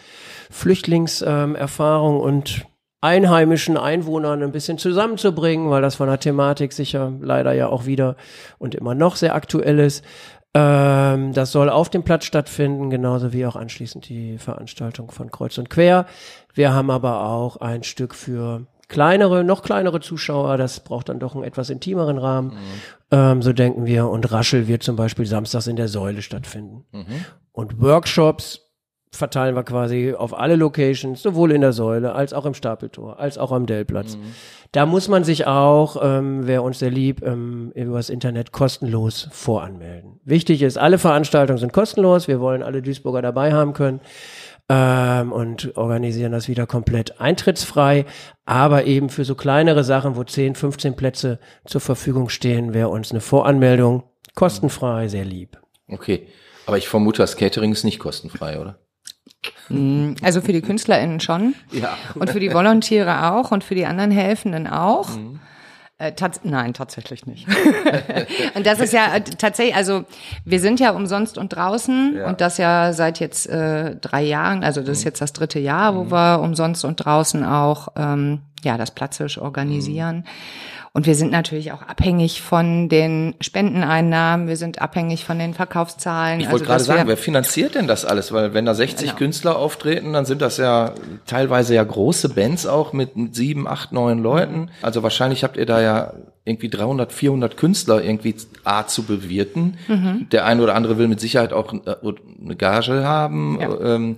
Flüchtlingserfahrung 0.50 2.16
ähm, 2.16 2.20
und 2.20 2.66
einheimischen 3.00 3.76
Einwohnern 3.76 4.42
ein 4.42 4.52
bisschen 4.52 4.78
zusammenzubringen, 4.78 5.70
weil 5.70 5.82
das 5.82 5.94
von 5.94 6.08
der 6.08 6.20
Thematik 6.20 6.72
sicher 6.72 7.12
leider 7.20 7.52
ja 7.52 7.68
auch 7.68 7.86
wieder 7.86 8.16
und 8.58 8.74
immer 8.74 8.94
noch 8.94 9.16
sehr 9.16 9.34
aktuell 9.34 9.78
ist. 9.78 10.04
Ähm, 10.52 11.32
das 11.32 11.52
soll 11.52 11.70
auf 11.70 11.88
dem 11.88 12.02
Platz 12.02 12.24
stattfinden, 12.24 12.90
genauso 12.90 13.32
wie 13.32 13.46
auch 13.46 13.56
anschließend 13.56 14.08
die 14.08 14.36
Veranstaltung 14.36 15.10
von 15.10 15.30
Kreuz 15.30 15.56
und 15.58 15.70
Quer. 15.70 16.06
Wir 16.54 16.72
haben 16.72 16.90
aber 16.90 17.24
auch 17.24 17.56
ein 17.58 17.84
Stück 17.84 18.14
für 18.14 18.66
kleinere, 18.90 19.42
noch 19.44 19.62
kleinere 19.62 20.00
Zuschauer. 20.00 20.58
Das 20.58 20.80
braucht 20.80 21.08
dann 21.08 21.18
doch 21.18 21.34
einen 21.34 21.44
etwas 21.44 21.70
intimeren 21.70 22.18
Rahmen. 22.18 22.58
Ähm, 23.10 23.40
so 23.40 23.54
denken 23.54 23.86
wir. 23.86 24.08
Und 24.08 24.30
Raschel 24.30 24.68
wird 24.68 24.82
zum 24.82 24.96
Beispiel 24.96 25.24
samstags 25.24 25.66
in 25.66 25.76
der 25.76 25.88
Säule 25.88 26.20
stattfinden. 26.20 26.84
Und 27.52 27.80
Workshops 27.80 28.66
verteilen 29.12 29.56
wir 29.56 29.64
quasi 29.64 30.14
auf 30.16 30.38
alle 30.38 30.54
Locations, 30.54 31.20
sowohl 31.20 31.50
in 31.50 31.62
der 31.62 31.72
Säule 31.72 32.12
als 32.14 32.32
auch 32.32 32.46
im 32.46 32.54
Stapeltor, 32.54 33.18
als 33.18 33.38
auch 33.38 33.50
am 33.50 33.66
Dellplatz. 33.66 34.16
Da 34.72 34.86
muss 34.86 35.08
man 35.08 35.24
sich 35.24 35.48
auch, 35.48 35.96
ähm, 36.00 36.46
wer 36.46 36.62
uns 36.62 36.78
sehr 36.78 36.92
lieb, 36.92 37.22
ähm, 37.26 37.72
übers 37.74 38.08
Internet 38.08 38.52
kostenlos 38.52 39.28
voranmelden. 39.32 40.20
Wichtig 40.24 40.62
ist, 40.62 40.78
alle 40.78 40.96
Veranstaltungen 40.98 41.58
sind 41.58 41.72
kostenlos. 41.72 42.28
Wir 42.28 42.38
wollen 42.40 42.62
alle 42.62 42.82
Duisburger 42.82 43.20
dabei 43.20 43.52
haben 43.52 43.72
können. 43.72 44.00
Ähm, 44.70 45.32
und 45.32 45.76
organisieren 45.76 46.30
das 46.30 46.48
wieder 46.48 46.66
komplett 46.66 47.20
eintrittsfrei. 47.20 48.06
Aber 48.46 48.84
eben 48.84 49.10
für 49.10 49.24
so 49.24 49.34
kleinere 49.34 49.82
Sachen, 49.82 50.14
wo 50.14 50.22
10, 50.22 50.54
15 50.54 50.94
Plätze 50.94 51.40
zur 51.66 51.80
Verfügung 51.80 52.28
stehen, 52.28 52.72
wäre 52.72 52.88
uns 52.88 53.10
eine 53.10 53.20
Voranmeldung 53.20 54.04
kostenfrei 54.36 55.08
sehr 55.08 55.24
lieb. 55.24 55.58
Okay. 55.88 56.28
Aber 56.66 56.78
ich 56.78 56.88
vermute, 56.88 57.18
das 57.20 57.36
Catering 57.36 57.72
ist 57.72 57.82
nicht 57.82 57.98
kostenfrei, 57.98 58.60
oder? 58.60 58.78
Mm, 59.70 60.14
Also 60.22 60.40
für 60.40 60.52
die 60.52 60.62
KünstlerInnen 60.62 61.18
schon. 61.18 61.54
Ja. 61.72 61.96
Und 62.14 62.30
für 62.30 62.38
die 62.38 62.54
Volontiere 62.54 63.32
auch 63.32 63.50
und 63.50 63.64
für 63.64 63.74
die 63.74 63.86
anderen 63.86 64.12
Helfenden 64.12 64.68
auch. 64.68 65.08
Äh, 66.00 66.12
tats 66.12 66.40
nein, 66.44 66.72
tatsächlich 66.72 67.26
nicht. 67.26 67.46
und 68.54 68.64
das 68.66 68.80
ist 68.80 68.94
ja 68.94 69.16
äh, 69.16 69.20
tatsächlich, 69.20 69.76
also 69.76 70.04
wir 70.46 70.58
sind 70.58 70.80
ja 70.80 70.92
umsonst 70.92 71.36
und 71.36 71.50
draußen 71.50 72.16
Ja. 72.16 72.26
und 72.26 72.40
das 72.40 72.56
ja 72.56 72.94
seit 72.94 73.20
jetzt 73.20 73.46
äh, 73.50 73.96
drei 73.96 74.22
Jahren, 74.22 74.64
also 74.64 74.80
das 74.80 74.98
ist 74.98 75.04
jetzt 75.04 75.20
das 75.20 75.34
dritte 75.34 75.58
Jahr, 75.58 75.94
wo 75.94 76.10
wir 76.10 76.40
umsonst 76.40 76.86
und 76.86 76.96
draußen 76.96 77.44
auch 77.44 77.88
ähm, 77.96 78.40
ja 78.64 78.78
das 78.78 78.92
Platzhisch 78.92 79.36
organisieren. 79.36 80.24
Und 80.92 81.06
wir 81.06 81.14
sind 81.14 81.30
natürlich 81.30 81.70
auch 81.70 81.82
abhängig 81.82 82.42
von 82.42 82.88
den 82.88 83.36
Spendeneinnahmen, 83.40 84.48
wir 84.48 84.56
sind 84.56 84.82
abhängig 84.82 85.24
von 85.24 85.38
den 85.38 85.54
Verkaufszahlen. 85.54 86.40
Ich 86.40 86.46
also, 86.46 86.52
wollte 86.54 86.64
gerade 86.66 86.78
dass 86.80 86.88
wir- 86.88 86.96
sagen, 86.96 87.08
wer 87.08 87.16
finanziert 87.16 87.76
denn 87.76 87.86
das 87.86 88.04
alles? 88.04 88.32
Weil 88.32 88.54
wenn 88.54 88.64
da 88.66 88.74
60 88.74 89.10
Genau. 89.10 89.18
Künstler 89.18 89.56
auftreten, 89.56 90.12
dann 90.12 90.24
sind 90.24 90.42
das 90.42 90.56
ja 90.56 90.92
teilweise 91.26 91.76
ja 91.76 91.84
große 91.84 92.30
Bands 92.30 92.66
auch 92.66 92.92
mit 92.92 93.10
sieben, 93.36 93.68
acht, 93.68 93.92
neun 93.92 94.18
Leuten. 94.20 94.70
Also 94.82 95.04
wahrscheinlich 95.04 95.44
habt 95.44 95.56
ihr 95.56 95.66
da 95.66 95.80
ja 95.80 96.12
irgendwie 96.44 96.68
300, 96.68 97.12
400 97.12 97.56
Künstler 97.56 98.02
irgendwie 98.02 98.34
A 98.64 98.84
zu 98.86 99.04
bewirten. 99.04 99.76
Mhm. 99.86 100.28
Der 100.32 100.44
eine 100.44 100.60
oder 100.60 100.74
andere 100.74 100.98
will 100.98 101.06
mit 101.06 101.20
Sicherheit 101.20 101.52
auch 101.52 101.72
äh, 101.72 101.94
eine 102.42 102.56
Gage 102.56 103.04
haben. 103.04 103.58
Ja. 103.60 103.80
Ähm, 103.94 104.16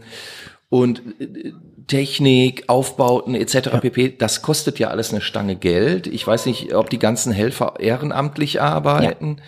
und 0.70 1.02
äh, 1.20 1.52
Technik, 1.92 2.64
Aufbauten 2.68 3.34
etc. 3.34 3.68
pp. 3.82 4.16
Das 4.16 4.40
kostet 4.40 4.78
ja 4.78 4.88
alles 4.88 5.12
eine 5.12 5.20
Stange 5.20 5.56
Geld. 5.56 6.06
Ich 6.06 6.26
weiß 6.26 6.46
nicht, 6.46 6.75
ob 6.75 6.88
die 6.88 6.99
ganzen 6.99 7.34
Helfer 7.34 7.75
ehrenamtlich 7.80 8.62
arbeiten. 8.62 9.42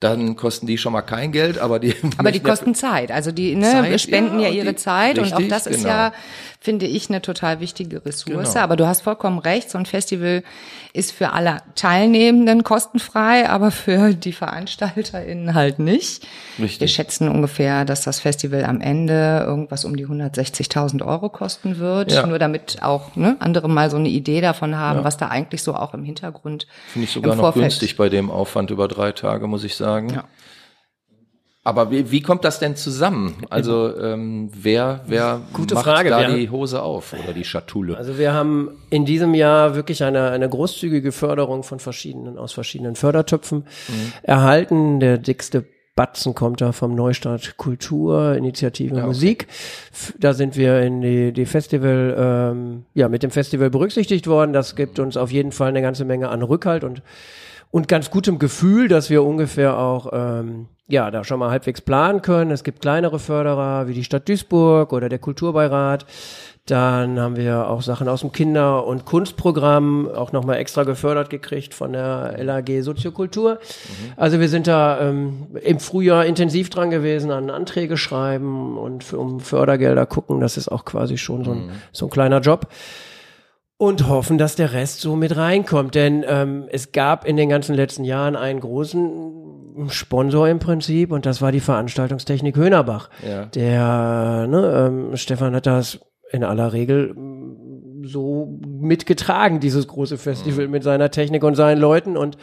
Dann 0.00 0.36
kosten 0.36 0.66
die 0.66 0.76
schon 0.76 0.92
mal 0.92 1.00
kein 1.00 1.32
Geld, 1.32 1.58
aber 1.58 1.78
die 1.78 1.94
Aber 2.18 2.30
die 2.32 2.38
ja- 2.38 2.44
kosten 2.44 2.74
Zeit. 2.74 3.10
Also 3.10 3.32
die 3.32 3.54
ne, 3.54 3.70
Zeit, 3.70 4.00
spenden 4.00 4.40
ja, 4.40 4.48
ja, 4.48 4.54
ihre 4.54 4.70
die- 4.74 4.76
Zeit 4.76 5.18
und 5.18 5.32
auch 5.32 5.38
richtig, 5.38 5.48
das 5.48 5.66
ist 5.66 5.84
genau. 5.84 5.88
ja, 5.88 6.12
finde 6.60 6.84
ich, 6.84 7.08
eine 7.08 7.22
total 7.22 7.60
wichtige 7.60 8.04
Ressource. 8.04 8.52
Genau. 8.52 8.64
Aber 8.64 8.76
du 8.76 8.86
hast 8.86 9.00
vollkommen 9.02 9.38
recht, 9.38 9.70
so 9.70 9.78
ein 9.78 9.86
Festival 9.86 10.42
ist 10.92 11.12
für 11.12 11.32
alle 11.32 11.58
Teilnehmenden 11.76 12.62
kostenfrei, 12.62 13.48
aber 13.48 13.70
für 13.70 14.12
die 14.12 14.32
VeranstalterInnen 14.32 15.54
halt 15.54 15.78
nicht. 15.78 16.26
Richtig. 16.58 16.80
Wir 16.80 16.88
schätzen 16.88 17.28
ungefähr, 17.28 17.84
dass 17.86 18.02
das 18.02 18.20
Festival 18.20 18.64
am 18.64 18.80
Ende 18.82 19.44
irgendwas 19.46 19.84
um 19.86 19.96
die 19.96 20.06
160.000 20.06 21.06
Euro 21.06 21.28
kosten 21.30 21.78
wird. 21.78 22.12
Ja. 22.12 22.26
Nur 22.26 22.38
damit 22.38 22.82
auch 22.82 23.14
ne, 23.16 23.36
andere 23.40 23.68
mal 23.68 23.90
so 23.90 23.96
eine 23.96 24.08
Idee 24.08 24.40
davon 24.42 24.76
haben, 24.76 25.04
was 25.04 25.16
da 25.16 25.28
eigentlich 25.28 25.62
so 25.62 25.74
auch 25.74 25.94
im 25.94 26.04
Hintergrund 26.04 26.66
Finde 26.88 27.04
ich 27.06 27.12
sogar 27.12 27.34
noch 27.34 27.42
Vorfeld 27.44 27.64
günstig 27.64 27.96
bei 27.96 28.08
dem 28.10 28.30
Aufwand 28.30 28.70
über 28.70 28.88
drei 28.88 29.12
Tage, 29.12 29.46
muss 29.46 29.64
ich 29.64 29.74
sagen. 29.74 29.85
Ja. 30.10 30.24
Aber 31.64 31.90
wie, 31.90 32.12
wie 32.12 32.22
kommt 32.22 32.44
das 32.44 32.60
denn 32.60 32.76
zusammen? 32.76 33.34
Also 33.50 33.92
ähm, 33.98 34.50
wer, 34.54 35.00
wer 35.08 35.40
Gute 35.52 35.74
macht 35.74 35.84
Frage, 35.84 36.10
da 36.10 36.20
wer- 36.20 36.34
die 36.34 36.48
Hose 36.48 36.80
auf 36.80 37.12
oder 37.12 37.32
die 37.32 37.42
Schatulle? 37.44 37.96
Also 37.96 38.18
wir 38.18 38.32
haben 38.32 38.70
in 38.88 39.04
diesem 39.04 39.34
Jahr 39.34 39.74
wirklich 39.74 40.04
eine, 40.04 40.30
eine 40.30 40.48
großzügige 40.48 41.10
Förderung 41.10 41.64
von 41.64 41.80
verschiedenen, 41.80 42.38
aus 42.38 42.52
verschiedenen 42.52 42.94
Fördertöpfen 42.94 43.64
erhalten. 44.22 45.00
Der 45.00 45.18
dickste 45.18 45.64
Batzen 45.96 46.34
kommt 46.36 46.60
da 46.60 46.70
vom 46.70 46.94
Neustart 46.94 47.56
Kultur, 47.56 48.36
Initiative 48.36 48.94
okay. 48.94 49.06
Musik. 49.06 49.48
Da 50.20 50.34
sind 50.34 50.56
wir 50.56 50.82
in 50.82 51.00
die, 51.00 51.32
die 51.32 51.46
Festival, 51.46 52.14
ähm, 52.16 52.84
ja, 52.94 53.08
mit 53.08 53.24
dem 53.24 53.32
Festival 53.32 53.70
berücksichtigt 53.70 54.28
worden. 54.28 54.52
Das 54.52 54.76
gibt 54.76 55.00
uns 55.00 55.16
auf 55.16 55.32
jeden 55.32 55.50
Fall 55.50 55.70
eine 55.70 55.82
ganze 55.82 56.04
Menge 56.04 56.28
an 56.28 56.42
Rückhalt 56.42 56.84
und 56.84 57.02
und 57.70 57.88
ganz 57.88 58.10
gutem 58.10 58.38
Gefühl, 58.38 58.88
dass 58.88 59.10
wir 59.10 59.22
ungefähr 59.22 59.76
auch 59.78 60.10
ähm, 60.12 60.68
ja 60.88 61.10
da 61.10 61.24
schon 61.24 61.38
mal 61.38 61.50
halbwegs 61.50 61.80
planen 61.80 62.22
können. 62.22 62.50
Es 62.50 62.64
gibt 62.64 62.80
kleinere 62.80 63.18
Förderer 63.18 63.88
wie 63.88 63.94
die 63.94 64.04
Stadt 64.04 64.28
Duisburg 64.28 64.92
oder 64.92 65.08
der 65.08 65.18
Kulturbeirat. 65.18 66.06
Dann 66.66 67.20
haben 67.20 67.36
wir 67.36 67.70
auch 67.70 67.80
Sachen 67.80 68.08
aus 68.08 68.22
dem 68.22 68.32
Kinder- 68.32 68.84
und 68.86 69.04
Kunstprogramm 69.04 70.10
auch 70.10 70.32
nochmal 70.32 70.56
extra 70.56 70.82
gefördert 70.82 71.30
gekriegt 71.30 71.74
von 71.74 71.92
der 71.92 72.42
LAG 72.42 72.82
Soziokultur. 72.82 73.60
Also 74.16 74.40
wir 74.40 74.48
sind 74.48 74.66
da 74.66 75.00
ähm, 75.00 75.46
im 75.62 75.78
Frühjahr 75.78 76.26
intensiv 76.26 76.68
dran 76.68 76.90
gewesen 76.90 77.30
an 77.30 77.50
Anträge 77.50 77.96
schreiben 77.96 78.76
und 78.78 79.04
für, 79.04 79.18
um 79.18 79.38
Fördergelder 79.38 80.06
gucken. 80.06 80.40
Das 80.40 80.56
ist 80.56 80.66
auch 80.66 80.84
quasi 80.84 81.18
schon 81.18 81.44
so 81.44 81.52
ein, 81.52 81.70
so 81.92 82.06
ein 82.06 82.10
kleiner 82.10 82.40
Job 82.40 82.66
und 83.78 84.08
hoffen, 84.08 84.38
dass 84.38 84.56
der 84.56 84.72
Rest 84.72 85.00
so 85.00 85.16
mit 85.16 85.36
reinkommt. 85.36 85.94
Denn 85.94 86.24
ähm, 86.26 86.66
es 86.70 86.92
gab 86.92 87.26
in 87.26 87.36
den 87.36 87.48
ganzen 87.48 87.74
letzten 87.74 88.04
Jahren 88.04 88.36
einen 88.36 88.60
großen 88.60 89.88
Sponsor 89.88 90.48
im 90.48 90.58
Prinzip 90.58 91.12
und 91.12 91.26
das 91.26 91.42
war 91.42 91.52
die 91.52 91.60
Veranstaltungstechnik 91.60 92.56
Höhnerbach. 92.56 93.10
Ja. 93.26 93.46
Der 93.46 94.46
ne, 94.48 94.86
ähm, 94.88 95.16
Stefan 95.16 95.54
hat 95.54 95.66
das 95.66 96.00
in 96.30 96.44
aller 96.44 96.72
Regel 96.72 97.12
mm, 97.14 98.04
so 98.04 98.58
mitgetragen, 98.66 99.60
dieses 99.60 99.86
große 99.86 100.16
Festival 100.16 100.68
mit 100.68 100.82
seiner 100.82 101.10
Technik 101.10 101.44
und 101.44 101.56
seinen 101.56 101.80
Leuten 101.80 102.16
und 102.16 102.38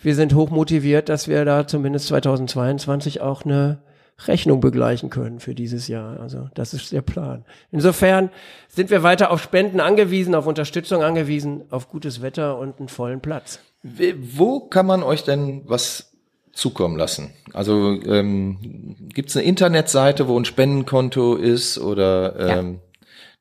wir 0.00 0.14
sind 0.14 0.34
hoch 0.34 0.50
motiviert, 0.50 1.08
dass 1.08 1.26
wir 1.26 1.44
da 1.44 1.66
zumindest 1.66 2.06
2022 2.08 3.20
auch 3.20 3.44
eine 3.44 3.82
Rechnung 4.26 4.60
begleichen 4.60 5.10
können 5.10 5.40
für 5.40 5.54
dieses 5.54 5.88
Jahr. 5.88 6.20
Also 6.20 6.48
das 6.54 6.74
ist 6.74 6.92
der 6.92 7.02
Plan. 7.02 7.44
Insofern 7.70 8.30
sind 8.68 8.90
wir 8.90 9.02
weiter 9.02 9.30
auf 9.30 9.42
Spenden 9.42 9.80
angewiesen, 9.80 10.34
auf 10.34 10.46
Unterstützung 10.46 11.02
angewiesen, 11.02 11.62
auf 11.70 11.88
gutes 11.88 12.20
Wetter 12.20 12.58
und 12.58 12.78
einen 12.80 12.88
vollen 12.88 13.20
Platz. 13.20 13.60
Wo 13.82 14.60
kann 14.60 14.86
man 14.86 15.02
euch 15.04 15.22
denn 15.24 15.62
was 15.66 16.10
zukommen 16.52 16.96
lassen? 16.96 17.30
Also 17.52 17.92
ähm, 18.02 18.96
gibt 19.14 19.28
es 19.30 19.36
eine 19.36 19.44
Internetseite, 19.46 20.26
wo 20.26 20.38
ein 20.38 20.44
Spendenkonto 20.44 21.36
ist 21.36 21.78
oder 21.78 22.48
Ja. 22.48 22.58
ähm, 22.58 22.80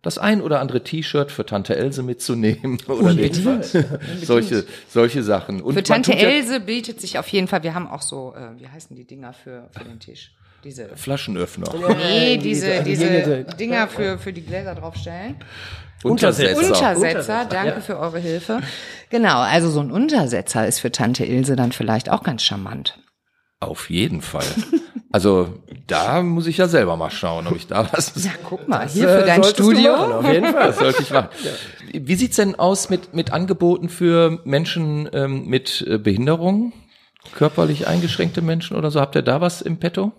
Das 0.03 0.19
ein 0.19 0.41
oder 0.41 0.61
andere 0.61 0.83
T-Shirt 0.83 1.33
für 1.33 1.45
Tante 1.45 1.77
Else 1.77 2.03
mitzunehmen 2.03 2.79
oder 2.89 3.15
solche 4.23 4.65
solche 4.89 5.23
Sachen. 5.23 5.61
Und 5.61 5.75
für 5.75 5.83
Tante 5.83 6.15
Else 6.15 6.61
bietet 6.61 7.01
sich 7.01 7.19
auf 7.19 7.29
jeden 7.29 7.49
Fall. 7.49 7.63
Wir 7.63 7.75
haben 7.75 7.89
auch 7.89 8.03
so, 8.03 8.35
äh, 8.37 8.61
wie 8.61 8.69
heißen 8.69 8.97
die 8.97 9.05
Dinger 9.05 9.33
für 9.33 9.69
für 9.71 9.85
den 9.85 10.01
Tisch? 10.01 10.33
Diese 10.65 10.89
Flaschenöffner. 10.97 11.73
Nee, 11.97 12.37
diese 12.37 12.83
diese 12.83 13.45
Dinger 13.59 13.89
für 13.89 14.19
für 14.19 14.33
die 14.33 14.43
Gläser 14.43 14.75
draufstellen. 14.75 15.37
Untersetzer. 16.03 16.57
Untersetzer, 16.57 16.97
Untersetzer 16.97 17.45
danke 17.45 17.69
ja. 17.71 17.81
für 17.81 17.99
eure 17.99 18.19
Hilfe. 18.19 18.61
Genau, 19.11 19.41
also 19.41 19.69
so 19.69 19.81
ein 19.81 19.91
Untersetzer 19.91 20.67
ist 20.67 20.79
für 20.79 20.93
Tante 20.93 21.25
Ilse 21.25 21.57
dann 21.57 21.73
vielleicht 21.73 22.11
auch 22.11 22.23
ganz 22.23 22.43
charmant. 22.45 22.99
Auf 23.61 23.91
jeden 23.91 24.21
Fall. 24.21 24.47
Also 25.11 25.55
da 25.89 26.23
muss 26.23 26.47
ich 26.47 26.59
ja 26.59 26.69
selber 26.69 26.97
mal 26.97 27.11
schauen, 27.11 27.47
ob 27.49 27.57
ich 27.57 27.67
da 27.67 27.89
was. 27.93 28.13
Ja, 28.25 28.31
guck 28.45 28.69
mal, 28.69 28.87
hier 28.87 29.09
für 29.09 29.25
dein 29.25 29.43
Studio. 29.43 29.93
Machen, 29.93 30.13
auf 30.13 30.33
jeden 30.33 30.53
Fall. 30.53 30.67
Das 30.69 30.79
sollte 30.79 31.03
ich 31.03 31.11
machen. 31.11 31.29
Ja. 31.45 32.01
Wie 32.07 32.15
sieht's 32.17 32.37
denn 32.37 32.55
aus 32.55 32.91
mit, 32.91 33.15
mit 33.15 33.33
Angeboten 33.33 33.89
für 33.89 34.41
Menschen 34.45 35.09
ähm, 35.13 35.47
mit 35.47 35.85
äh, 35.89 35.99
Behinderung? 35.99 36.73
Körperlich 37.35 37.89
eingeschränkte 37.89 38.43
Menschen 38.43 38.77
oder 38.77 38.91
so? 38.91 39.01
Habt 39.01 39.17
ihr 39.17 39.23
da 39.23 39.41
was 39.41 39.63
im 39.63 39.79
Petto? 39.79 40.13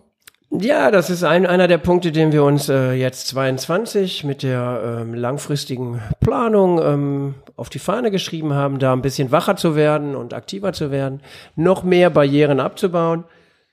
Ja, 0.52 0.90
das 0.90 1.12
ist 1.12 1.24
ein, 1.24 1.46
einer 1.46 1.68
der 1.68 1.78
Punkte, 1.78 2.12
den 2.12 2.32
wir 2.32 2.44
uns 2.44 2.70
äh, 2.70 2.94
jetzt 2.94 3.28
22 3.28 4.24
mit 4.24 4.42
der 4.42 5.02
ähm, 5.02 5.14
langfristigen 5.14 6.02
Planung 6.22 6.82
ähm, 6.82 7.36
auf 7.56 7.70
die 7.70 7.78
Fahne 7.78 8.10
geschrieben 8.10 8.54
haben, 8.54 8.80
da 8.80 8.94
ein 8.94 9.04
bisschen 9.04 9.32
wacher 9.32 9.58
zu 9.58 9.76
werden 9.76 10.16
und 10.16 10.34
aktiver 10.34 10.74
zu 10.74 10.90
werden, 10.90 11.22
noch 11.56 11.84
mehr 11.84 12.10
Barrieren 12.10 12.60
abzubauen. 12.60 13.26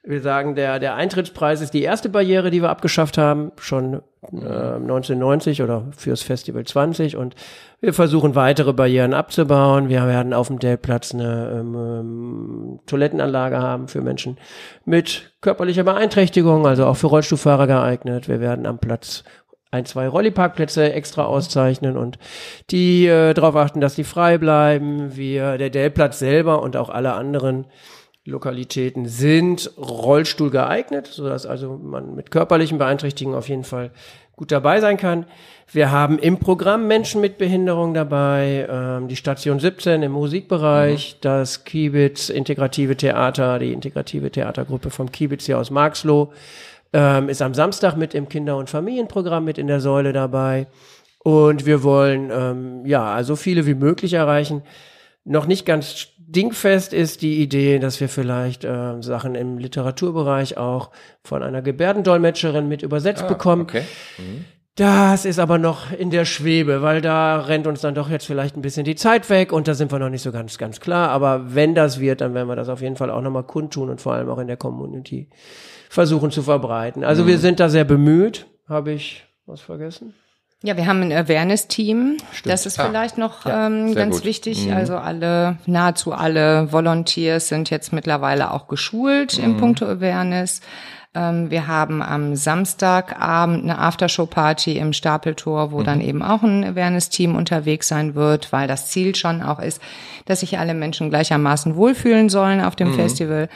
Wir 0.08 0.20
sagen, 0.20 0.54
der, 0.54 0.78
der 0.78 0.94
Eintrittspreis 0.94 1.60
ist 1.60 1.74
die 1.74 1.82
erste 1.82 2.08
Barriere, 2.08 2.52
die 2.52 2.62
wir 2.62 2.70
abgeschafft 2.70 3.18
haben, 3.18 3.50
schon 3.58 3.94
äh, 4.22 4.36
1990 4.36 5.62
oder 5.62 5.88
fürs 5.96 6.22
Festival 6.22 6.64
20. 6.64 7.16
Und 7.16 7.34
wir 7.80 7.92
versuchen 7.92 8.36
weitere 8.36 8.72
Barrieren 8.72 9.14
abzubauen. 9.14 9.88
Wir 9.88 10.06
werden 10.06 10.32
auf 10.32 10.46
dem 10.46 10.60
Deltplatz 10.60 11.12
eine 11.12 11.58
ähm, 11.58 11.74
ähm, 11.74 12.80
Toilettenanlage 12.86 13.58
haben 13.58 13.88
für 13.88 14.00
Menschen 14.00 14.38
mit 14.84 15.32
körperlicher 15.40 15.82
Beeinträchtigung, 15.82 16.68
also 16.68 16.86
auch 16.86 16.96
für 16.96 17.08
Rollstuhlfahrer 17.08 17.66
geeignet. 17.66 18.28
Wir 18.28 18.38
werden 18.38 18.64
am 18.64 18.78
Platz 18.78 19.24
ein, 19.72 19.86
zwei 19.86 20.06
Rolliparkplätze 20.06 20.92
extra 20.92 21.24
auszeichnen 21.24 21.96
und 21.96 22.16
die 22.70 23.08
äh, 23.08 23.34
darauf 23.34 23.56
achten, 23.56 23.80
dass 23.80 23.96
die 23.96 24.04
frei 24.04 24.38
bleiben. 24.38 25.16
Wir, 25.16 25.58
der 25.58 25.70
Deltplatz 25.70 26.20
selber 26.20 26.62
und 26.62 26.76
auch 26.76 26.90
alle 26.90 27.14
anderen 27.14 27.66
Lokalitäten 28.30 29.06
sind 29.06 29.70
Rollstuhl 29.78 30.50
geeignet, 30.50 31.06
sodass 31.06 31.46
also 31.46 31.78
man 31.82 32.14
mit 32.14 32.30
körperlichen 32.30 32.78
Beeinträchtigungen 32.78 33.38
auf 33.38 33.48
jeden 33.48 33.64
Fall 33.64 33.90
gut 34.36 34.52
dabei 34.52 34.80
sein 34.80 34.96
kann. 34.96 35.26
Wir 35.72 35.90
haben 35.90 36.18
im 36.18 36.38
Programm 36.38 36.86
Menschen 36.86 37.20
mit 37.20 37.38
Behinderung 37.38 37.94
dabei, 37.94 38.66
ähm, 38.70 39.08
die 39.08 39.16
Station 39.16 39.58
17 39.58 40.02
im 40.02 40.12
Musikbereich, 40.12 41.14
mhm. 41.14 41.18
das 41.22 41.64
Kiebitz 41.64 42.28
Integrative 42.28 42.96
Theater, 42.96 43.58
die 43.58 43.72
integrative 43.72 44.30
Theatergruppe 44.30 44.90
vom 44.90 45.10
Kiebitz 45.10 45.46
hier 45.46 45.58
aus 45.58 45.70
Marxloh, 45.70 46.32
ähm, 46.92 47.28
ist 47.28 47.42
am 47.42 47.54
Samstag 47.54 47.96
mit 47.96 48.14
im 48.14 48.28
Kinder- 48.28 48.58
und 48.58 48.70
Familienprogramm 48.70 49.44
mit 49.44 49.58
in 49.58 49.66
der 49.66 49.80
Säule 49.80 50.12
dabei. 50.12 50.66
Und 51.24 51.66
wir 51.66 51.82
wollen 51.82 52.30
ähm, 52.30 52.86
ja 52.86 53.04
also 53.12 53.34
viele 53.34 53.66
wie 53.66 53.74
möglich 53.74 54.12
erreichen. 54.12 54.62
Noch 55.24 55.46
nicht 55.46 55.66
ganz 55.66 56.08
dingfest 56.26 56.92
ist 56.92 57.22
die 57.22 57.40
Idee, 57.40 57.78
dass 57.78 58.00
wir 58.00 58.08
vielleicht 58.08 58.64
äh, 58.64 59.00
Sachen 59.00 59.34
im 59.34 59.58
Literaturbereich 59.58 60.58
auch 60.58 60.90
von 61.22 61.42
einer 61.42 61.62
Gebärdendolmetscherin 61.62 62.68
mit 62.68 62.82
übersetzt 62.82 63.22
ah, 63.24 63.28
bekommen. 63.28 63.62
Okay. 63.62 63.82
Mhm. 64.18 64.44
Das 64.74 65.24
ist 65.24 65.38
aber 65.38 65.56
noch 65.56 65.90
in 65.90 66.10
der 66.10 66.26
Schwebe, 66.26 66.82
weil 66.82 67.00
da 67.00 67.40
rennt 67.40 67.66
uns 67.66 67.80
dann 67.80 67.94
doch 67.94 68.10
jetzt 68.10 68.26
vielleicht 68.26 68.56
ein 68.56 68.62
bisschen 68.62 68.84
die 68.84 68.94
Zeit 68.94 69.30
weg 69.30 69.50
und 69.50 69.68
da 69.68 69.74
sind 69.74 69.90
wir 69.90 69.98
noch 69.98 70.10
nicht 70.10 70.20
so 70.20 70.32
ganz, 70.32 70.58
ganz 70.58 70.80
klar. 70.80 71.08
Aber 71.08 71.54
wenn 71.54 71.74
das 71.74 71.98
wird, 71.98 72.20
dann 72.20 72.34
werden 72.34 72.48
wir 72.48 72.56
das 72.56 72.68
auf 72.68 72.82
jeden 72.82 72.96
Fall 72.96 73.10
auch 73.10 73.22
nochmal 73.22 73.44
kundtun 73.44 73.88
und 73.88 74.02
vor 74.02 74.12
allem 74.12 74.28
auch 74.28 74.38
in 74.38 74.48
der 74.48 74.58
Community 74.58 75.30
versuchen 75.88 76.30
zu 76.30 76.42
verbreiten. 76.42 77.04
Also 77.04 77.22
mhm. 77.22 77.28
wir 77.28 77.38
sind 77.38 77.58
da 77.58 77.70
sehr 77.70 77.84
bemüht. 77.84 78.46
Habe 78.68 78.92
ich 78.92 79.24
was 79.46 79.62
vergessen? 79.62 80.12
Ja, 80.62 80.76
wir 80.76 80.86
haben 80.86 81.02
ein 81.02 81.12
Awareness-Team. 81.12 82.16
Das 82.44 82.64
ist 82.64 82.78
ah, 82.80 82.86
vielleicht 82.86 83.18
noch 83.18 83.44
ja, 83.44 83.66
ähm, 83.66 83.94
ganz 83.94 84.16
gut. 84.16 84.24
wichtig. 84.24 84.66
Mhm. 84.66 84.72
Also 84.72 84.96
alle, 84.96 85.58
nahezu 85.66 86.12
alle 86.12 86.72
Volunteers 86.72 87.48
sind 87.48 87.68
jetzt 87.70 87.92
mittlerweile 87.92 88.50
auch 88.50 88.66
geschult 88.66 89.38
mhm. 89.38 89.44
im 89.44 89.56
Punkto 89.58 89.86
Awareness. 89.86 90.62
Ähm, 91.14 91.50
wir 91.50 91.66
haben 91.66 92.02
am 92.02 92.36
Samstagabend 92.36 93.64
eine 93.64 93.78
Aftershow-Party 93.78 94.78
im 94.78 94.94
Stapeltor, 94.94 95.72
wo 95.72 95.80
mhm. 95.80 95.84
dann 95.84 96.00
eben 96.00 96.22
auch 96.22 96.42
ein 96.42 96.64
Awareness-Team 96.64 97.36
unterwegs 97.36 97.88
sein 97.88 98.14
wird, 98.14 98.50
weil 98.50 98.66
das 98.66 98.88
Ziel 98.88 99.14
schon 99.14 99.42
auch 99.42 99.58
ist, 99.58 99.80
dass 100.24 100.40
sich 100.40 100.58
alle 100.58 100.74
Menschen 100.74 101.10
gleichermaßen 101.10 101.76
wohlfühlen 101.76 102.30
sollen 102.30 102.62
auf 102.62 102.76
dem 102.76 102.92
mhm. 102.92 102.94
Festival. 102.94 103.48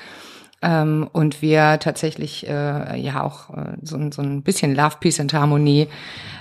Ähm, 0.63 1.09
und 1.13 1.41
wir 1.41 1.79
tatsächlich 1.79 2.47
äh, 2.47 3.01
ja 3.01 3.23
auch 3.23 3.51
äh, 3.57 3.77
so, 3.83 3.99
so 4.11 4.21
ein 4.21 4.43
bisschen 4.43 4.75
Love, 4.75 4.97
Peace 5.01 5.19
and 5.19 5.33
Harmonie 5.33 5.89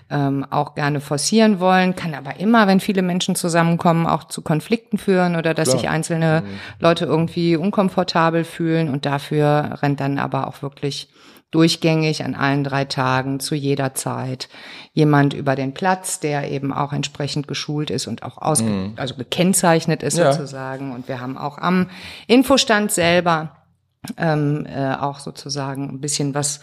ähm, 0.10 0.46
auch 0.50 0.76
gerne 0.76 1.00
forcieren 1.00 1.60
wollen, 1.60 1.96
kann 1.96 2.14
aber 2.14 2.40
immer, 2.40 2.68
wenn 2.68 2.80
viele 2.80 3.02
Menschen 3.02 3.36
zusammenkommen, 3.36 4.08
auch 4.08 4.26
zu 4.26 4.42
Konflikten 4.42 4.98
führen 4.98 5.36
oder 5.36 5.54
dass 5.54 5.70
Klar. 5.70 5.80
sich 5.80 5.90
einzelne 5.90 6.42
mhm. 6.42 6.60
Leute 6.80 7.06
irgendwie 7.06 7.56
unkomfortabel 7.56 8.44
fühlen 8.44 8.90
und 8.90 9.06
dafür 9.06 9.78
rennt 9.82 10.00
dann 10.00 10.18
aber 10.18 10.48
auch 10.48 10.62
wirklich 10.62 11.10
durchgängig 11.52 12.24
an 12.24 12.36
allen 12.36 12.64
drei 12.64 12.86
Tagen 12.86 13.40
zu 13.40 13.56
jeder 13.56 13.96
Zeit 13.96 14.50
jemand 14.94 15.34
über 15.34 15.56
den 15.56 15.74
Platz, 15.74 16.20
der 16.20 16.52
eben 16.52 16.72
auch 16.72 16.94
entsprechend 16.94 17.48
geschult 17.48 17.90
ist 17.90 18.06
und 18.06 18.22
auch 18.22 18.38
ausge 18.38 18.70
mhm. 18.70 18.94
also 18.98 19.16
gekennzeichnet 19.16 20.04
ist 20.04 20.18
ja. 20.18 20.32
sozusagen. 20.32 20.92
Und 20.92 21.08
wir 21.08 21.20
haben 21.20 21.38
auch 21.38 21.58
am 21.58 21.90
Infostand 22.28 22.92
selber 22.92 23.52
ähm, 24.18 24.66
äh, 24.66 24.94
auch 24.96 25.20
sozusagen 25.20 25.90
ein 25.90 26.02
bisschen 26.02 26.34
was 26.34 26.62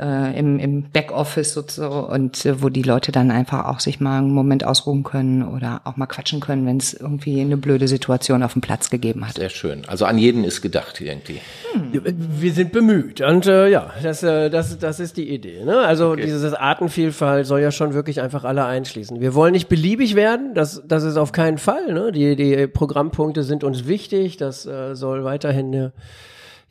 äh, 0.00 0.38
im, 0.38 0.58
im 0.58 0.90
Backoffice 0.90 1.52
sozusagen 1.52 2.06
und 2.06 2.46
äh, 2.46 2.62
wo 2.62 2.68
die 2.68 2.82
Leute 2.82 3.12
dann 3.12 3.30
einfach 3.30 3.66
auch 3.66 3.80
sich 3.80 4.00
mal 4.00 4.18
einen 4.18 4.32
Moment 4.32 4.64
ausruhen 4.64 5.02
können 5.02 5.46
oder 5.46 5.82
auch 5.84 5.96
mal 5.96 6.06
quatschen 6.06 6.40
können, 6.40 6.64
wenn 6.66 6.78
es 6.78 6.94
irgendwie 6.94 7.40
eine 7.40 7.56
blöde 7.56 7.86
Situation 7.86 8.42
auf 8.42 8.54
dem 8.54 8.62
Platz 8.62 8.88
gegeben 8.88 9.26
hat. 9.26 9.34
Sehr 9.34 9.50
schön. 9.50 9.82
Also 9.88 10.06
an 10.06 10.16
jeden 10.16 10.44
ist 10.44 10.62
gedacht 10.62 11.00
irgendwie. 11.00 11.40
Hm. 11.72 12.02
Wir 12.16 12.52
sind 12.52 12.72
bemüht 12.72 13.20
und 13.20 13.46
äh, 13.46 13.68
ja, 13.68 13.90
das, 14.02 14.22
äh, 14.22 14.48
das, 14.48 14.78
das 14.78 15.00
ist 15.00 15.16
die 15.16 15.28
Idee. 15.28 15.64
Ne? 15.64 15.78
Also 15.78 16.12
okay. 16.12 16.24
dieses 16.24 16.54
Artenvielfalt 16.54 17.46
soll 17.46 17.60
ja 17.60 17.70
schon 17.70 17.92
wirklich 17.92 18.20
einfach 18.20 18.44
alle 18.44 18.64
einschließen. 18.64 19.20
Wir 19.20 19.34
wollen 19.34 19.52
nicht 19.52 19.68
beliebig 19.68 20.14
werden, 20.14 20.54
das, 20.54 20.82
das 20.86 21.04
ist 21.04 21.16
auf 21.16 21.32
keinen 21.32 21.58
Fall. 21.58 21.92
Ne? 21.92 22.12
Die, 22.12 22.36
die 22.36 22.66
Programmpunkte 22.68 23.42
sind 23.42 23.64
uns 23.64 23.86
wichtig, 23.86 24.38
das 24.38 24.64
äh, 24.64 24.94
soll 24.94 25.24
weiterhin 25.24 25.66
eine 25.66 25.92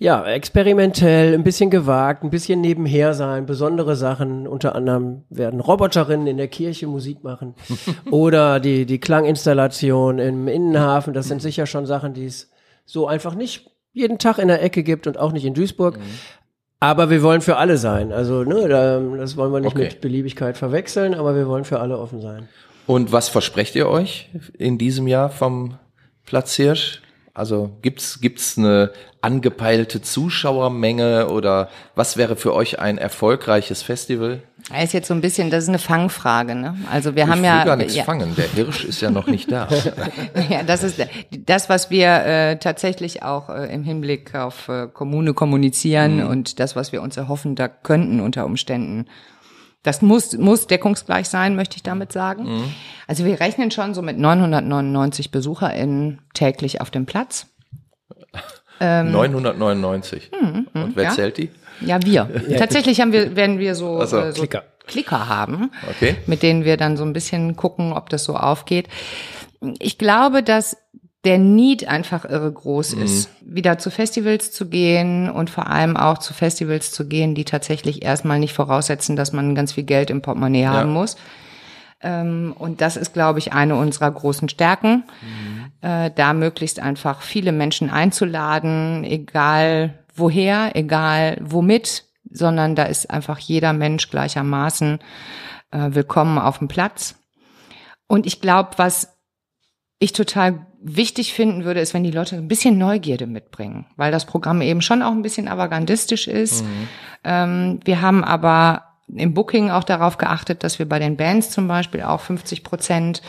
ja, 0.02 0.26
experimentell, 0.26 1.34
ein 1.34 1.44
bisschen 1.44 1.70
gewagt, 1.70 2.24
ein 2.24 2.30
bisschen 2.30 2.62
nebenher 2.62 3.14
sein, 3.14 3.46
besondere 3.46 3.98
Sachen. 3.98 4.48
Unter 4.48 4.74
anderem 4.74 5.24
werden 5.30 5.60
Roboterinnen 5.60 6.26
in 6.26 6.38
der 6.38 6.48
Kirche 6.48 6.88
Musik 6.88 7.22
machen 7.22 7.54
oder 8.10 8.62
die, 8.62 8.86
die 8.86 9.00
Klanginstallation 9.00 10.18
im 10.20 10.48
Innenhafen. 10.48 11.14
Das 11.14 11.28
sind 11.28 11.42
sicher 11.42 11.66
schon 11.66 11.86
Sachen, 11.86 12.14
die 12.14 12.26
es 12.26 12.50
so 12.86 13.08
einfach 13.08 13.36
nicht 13.36 13.70
jeden 13.92 14.20
Tag 14.20 14.38
in 14.38 14.48
der 14.48 14.64
Ecke 14.64 14.84
gibt 14.84 15.06
und 15.06 15.18
auch 15.18 15.34
nicht 15.34 15.44
in 15.44 15.54
Duisburg. 15.54 15.98
Mhm. 15.98 16.04
Aber 16.80 17.10
wir 17.10 17.22
wollen 17.22 17.42
für 17.42 17.58
alle 17.58 17.78
sein. 17.78 18.14
Also, 18.14 18.46
ne, 18.46 18.70
das 19.18 19.36
wollen 19.36 19.52
wir 19.52 19.60
nicht 19.60 19.76
okay. 19.76 19.84
mit 19.84 20.00
Beliebigkeit 20.00 20.58
verwechseln, 20.58 21.14
aber 21.14 21.36
wir 21.36 21.46
wollen 21.46 21.66
für 21.66 21.82
alle 21.82 21.98
offen 21.98 22.22
sein. 22.22 22.48
Und 22.88 23.12
was 23.12 23.28
versprecht 23.28 23.76
ihr 23.76 23.90
euch 23.90 24.30
in 24.58 24.78
diesem 24.78 25.08
Jahr 25.08 25.30
vom 25.30 25.78
Platz 26.26 26.56
Hirsch? 26.56 27.02
Also 27.40 27.72
gibt's 27.82 28.20
gibt's 28.20 28.58
eine 28.58 28.92
angepeilte 29.22 30.02
Zuschauermenge 30.02 31.30
oder 31.30 31.70
was 31.96 32.18
wäre 32.18 32.36
für 32.36 32.54
euch 32.54 32.80
ein 32.80 32.98
erfolgreiches 32.98 33.82
Festival? 33.82 34.42
Das 34.70 34.84
ist 34.84 34.94
jetzt 34.94 35.08
so 35.08 35.14
ein 35.14 35.22
bisschen, 35.22 35.50
das 35.50 35.64
ist 35.64 35.70
eine 35.70 35.80
Fangfrage, 35.80 36.54
ne? 36.54 36.76
Also 36.92 37.16
wir 37.16 37.24
ich 37.24 37.30
haben 37.30 37.46
ja 37.46 37.64
gar 37.64 37.78
nichts 37.78 37.96
ja. 37.96 38.04
fangen. 38.04 38.36
Der 38.36 38.50
Hirsch 38.50 38.84
ist 38.84 39.00
ja 39.00 39.10
noch 39.10 39.28
nicht 39.28 39.50
da. 39.50 39.70
ja, 40.50 40.64
das 40.64 40.84
ist 40.84 41.02
das, 41.32 41.70
was 41.70 41.90
wir 41.90 42.10
äh, 42.26 42.58
tatsächlich 42.58 43.24
auch 43.24 43.48
äh, 43.48 43.74
im 43.74 43.86
Hinblick 43.86 44.36
auf 44.36 44.68
äh, 44.68 44.88
Kommune 44.92 45.34
kommunizieren 45.34 46.18
mhm. 46.18 46.28
und 46.28 46.60
das, 46.60 46.76
was 46.76 46.92
wir 46.92 47.02
uns 47.02 47.16
erhoffen, 47.16 47.56
da 47.56 47.70
könnten 47.70 48.20
unter 48.20 48.46
Umständen 48.46 49.06
das 49.84 50.02
muss, 50.02 50.38
muss 50.38 50.68
deckungsgleich 50.68 51.30
sein, 51.30 51.56
möchte 51.56 51.78
ich 51.78 51.84
damit 51.84 52.12
sagen. 52.12 52.44
Mhm. 52.44 52.74
Also 53.08 53.26
wir 53.26 53.40
rechnen 53.40 53.72
schon 53.72 53.94
so 53.94 54.02
mit 54.02 54.18
999 54.18 55.32
BesucherInnen 55.32 56.22
täglich 56.34 56.82
auf 56.82 56.92
dem 56.92 57.06
Platz. 57.06 57.48
Ähm, 58.82 59.12
999. 59.12 60.32
Mhm, 60.32 60.68
mh, 60.72 60.84
Und 60.84 60.96
wer 60.96 61.04
ja? 61.04 61.10
zählt 61.10 61.38
die? 61.38 61.50
Ja, 61.82 62.00
wir. 62.02 62.30
Tatsächlich 62.58 63.02
haben 63.02 63.12
wir, 63.12 63.36
werden 63.36 63.60
wir 63.60 63.76
so, 63.76 63.98
also, 63.98 64.20
äh, 64.20 64.32
so 64.32 64.40
Klicker. 64.40 64.64
Klicker 64.88 65.28
haben, 65.28 65.70
okay. 65.90 66.16
mit 66.28 66.44
denen 66.44 66.64
wir 66.64 66.78
dann 66.78 66.96
so 66.96 67.04
ein 67.04 67.12
bisschen 67.12 67.58
gucken, 67.58 67.92
ob 67.92 68.08
das 68.08 68.24
so 68.24 68.38
aufgeht. 68.38 68.88
Ich 69.80 69.98
glaube, 69.98 70.44
dass 70.44 70.78
der 71.26 71.38
Need 71.38 71.88
einfach 71.88 72.24
irre 72.24 72.52
groß 72.52 72.96
mhm. 72.96 73.02
ist, 73.02 73.30
wieder 73.42 73.78
zu 73.78 73.92
Festivals 73.92 74.52
zu 74.52 74.70
gehen 74.70 75.30
und 75.30 75.50
vor 75.50 75.68
allem 75.68 75.98
auch 75.98 76.18
zu 76.20 76.34
Festivals 76.34 76.92
zu 76.92 77.08
gehen, 77.08 77.36
die 77.36 77.44
tatsächlich 77.44 78.04
erstmal 78.04 78.40
nicht 78.40 78.54
voraussetzen, 78.54 79.16
dass 79.16 79.34
man 79.34 79.56
ganz 79.56 79.74
viel 79.74 79.84
Geld 79.84 80.10
im 80.10 80.22
Portemonnaie 80.22 80.64
ja. 80.64 80.74
haben 80.74 80.94
muss. 80.94 81.18
Ähm, 82.02 82.56
und 82.58 82.80
das 82.80 82.96
ist, 82.96 83.14
glaube 83.14 83.40
ich, 83.40 83.52
eine 83.52 83.76
unserer 83.76 84.10
großen 84.10 84.48
Stärken, 84.48 85.04
mhm. 85.22 85.72
äh, 85.82 86.10
da 86.12 86.34
möglichst 86.34 86.80
einfach 86.80 87.22
viele 87.22 87.52
Menschen 87.52 87.90
einzuladen, 87.90 89.04
egal 89.04 90.00
woher, 90.16 90.76
egal 90.76 91.38
womit, 91.42 92.06
sondern 92.32 92.76
da 92.76 92.84
ist 92.84 93.10
einfach 93.10 93.40
jeder 93.40 93.74
Mensch 93.74 94.10
gleichermaßen 94.10 95.00
äh, 95.72 95.90
willkommen 95.92 96.38
auf 96.38 96.60
dem 96.60 96.70
Platz. 96.70 97.16
Und 98.08 98.26
ich 98.26 98.40
glaube, 98.40 98.72
was 98.78 99.18
ich 100.00 100.14
total 100.14 100.66
wichtig 100.82 101.34
finden 101.34 101.66
würde, 101.66 101.82
ist, 101.82 101.94
wenn 101.94 102.04
die 102.04 102.12
Leute 102.12 102.36
ein 102.36 102.48
bisschen 102.48 102.78
Neugierde 102.78 103.28
mitbringen, 103.28 103.86
weil 103.98 104.12
das 104.12 104.26
Programm 104.26 104.62
eben 104.62 104.82
schon 104.82 105.02
auch 105.02 105.12
ein 105.12 105.22
bisschen 105.22 105.48
avantgardistisch 105.48 106.28
ist. 106.28 106.64
Mhm. 106.64 106.88
Ähm, 107.24 107.80
wir 107.84 108.02
haben 108.02 108.24
aber 108.24 108.86
im 109.14 109.34
Booking 109.34 109.72
auch 109.72 109.84
darauf 109.84 110.18
geachtet, 110.18 110.64
dass 110.64 110.80
wir 110.80 110.88
bei 110.88 111.00
den 111.00 111.18
Bands 111.18 111.50
zum 111.52 111.68
Beispiel 111.68 112.04
auch 112.04 112.22
50 112.22 112.64
Prozent 112.64 113.22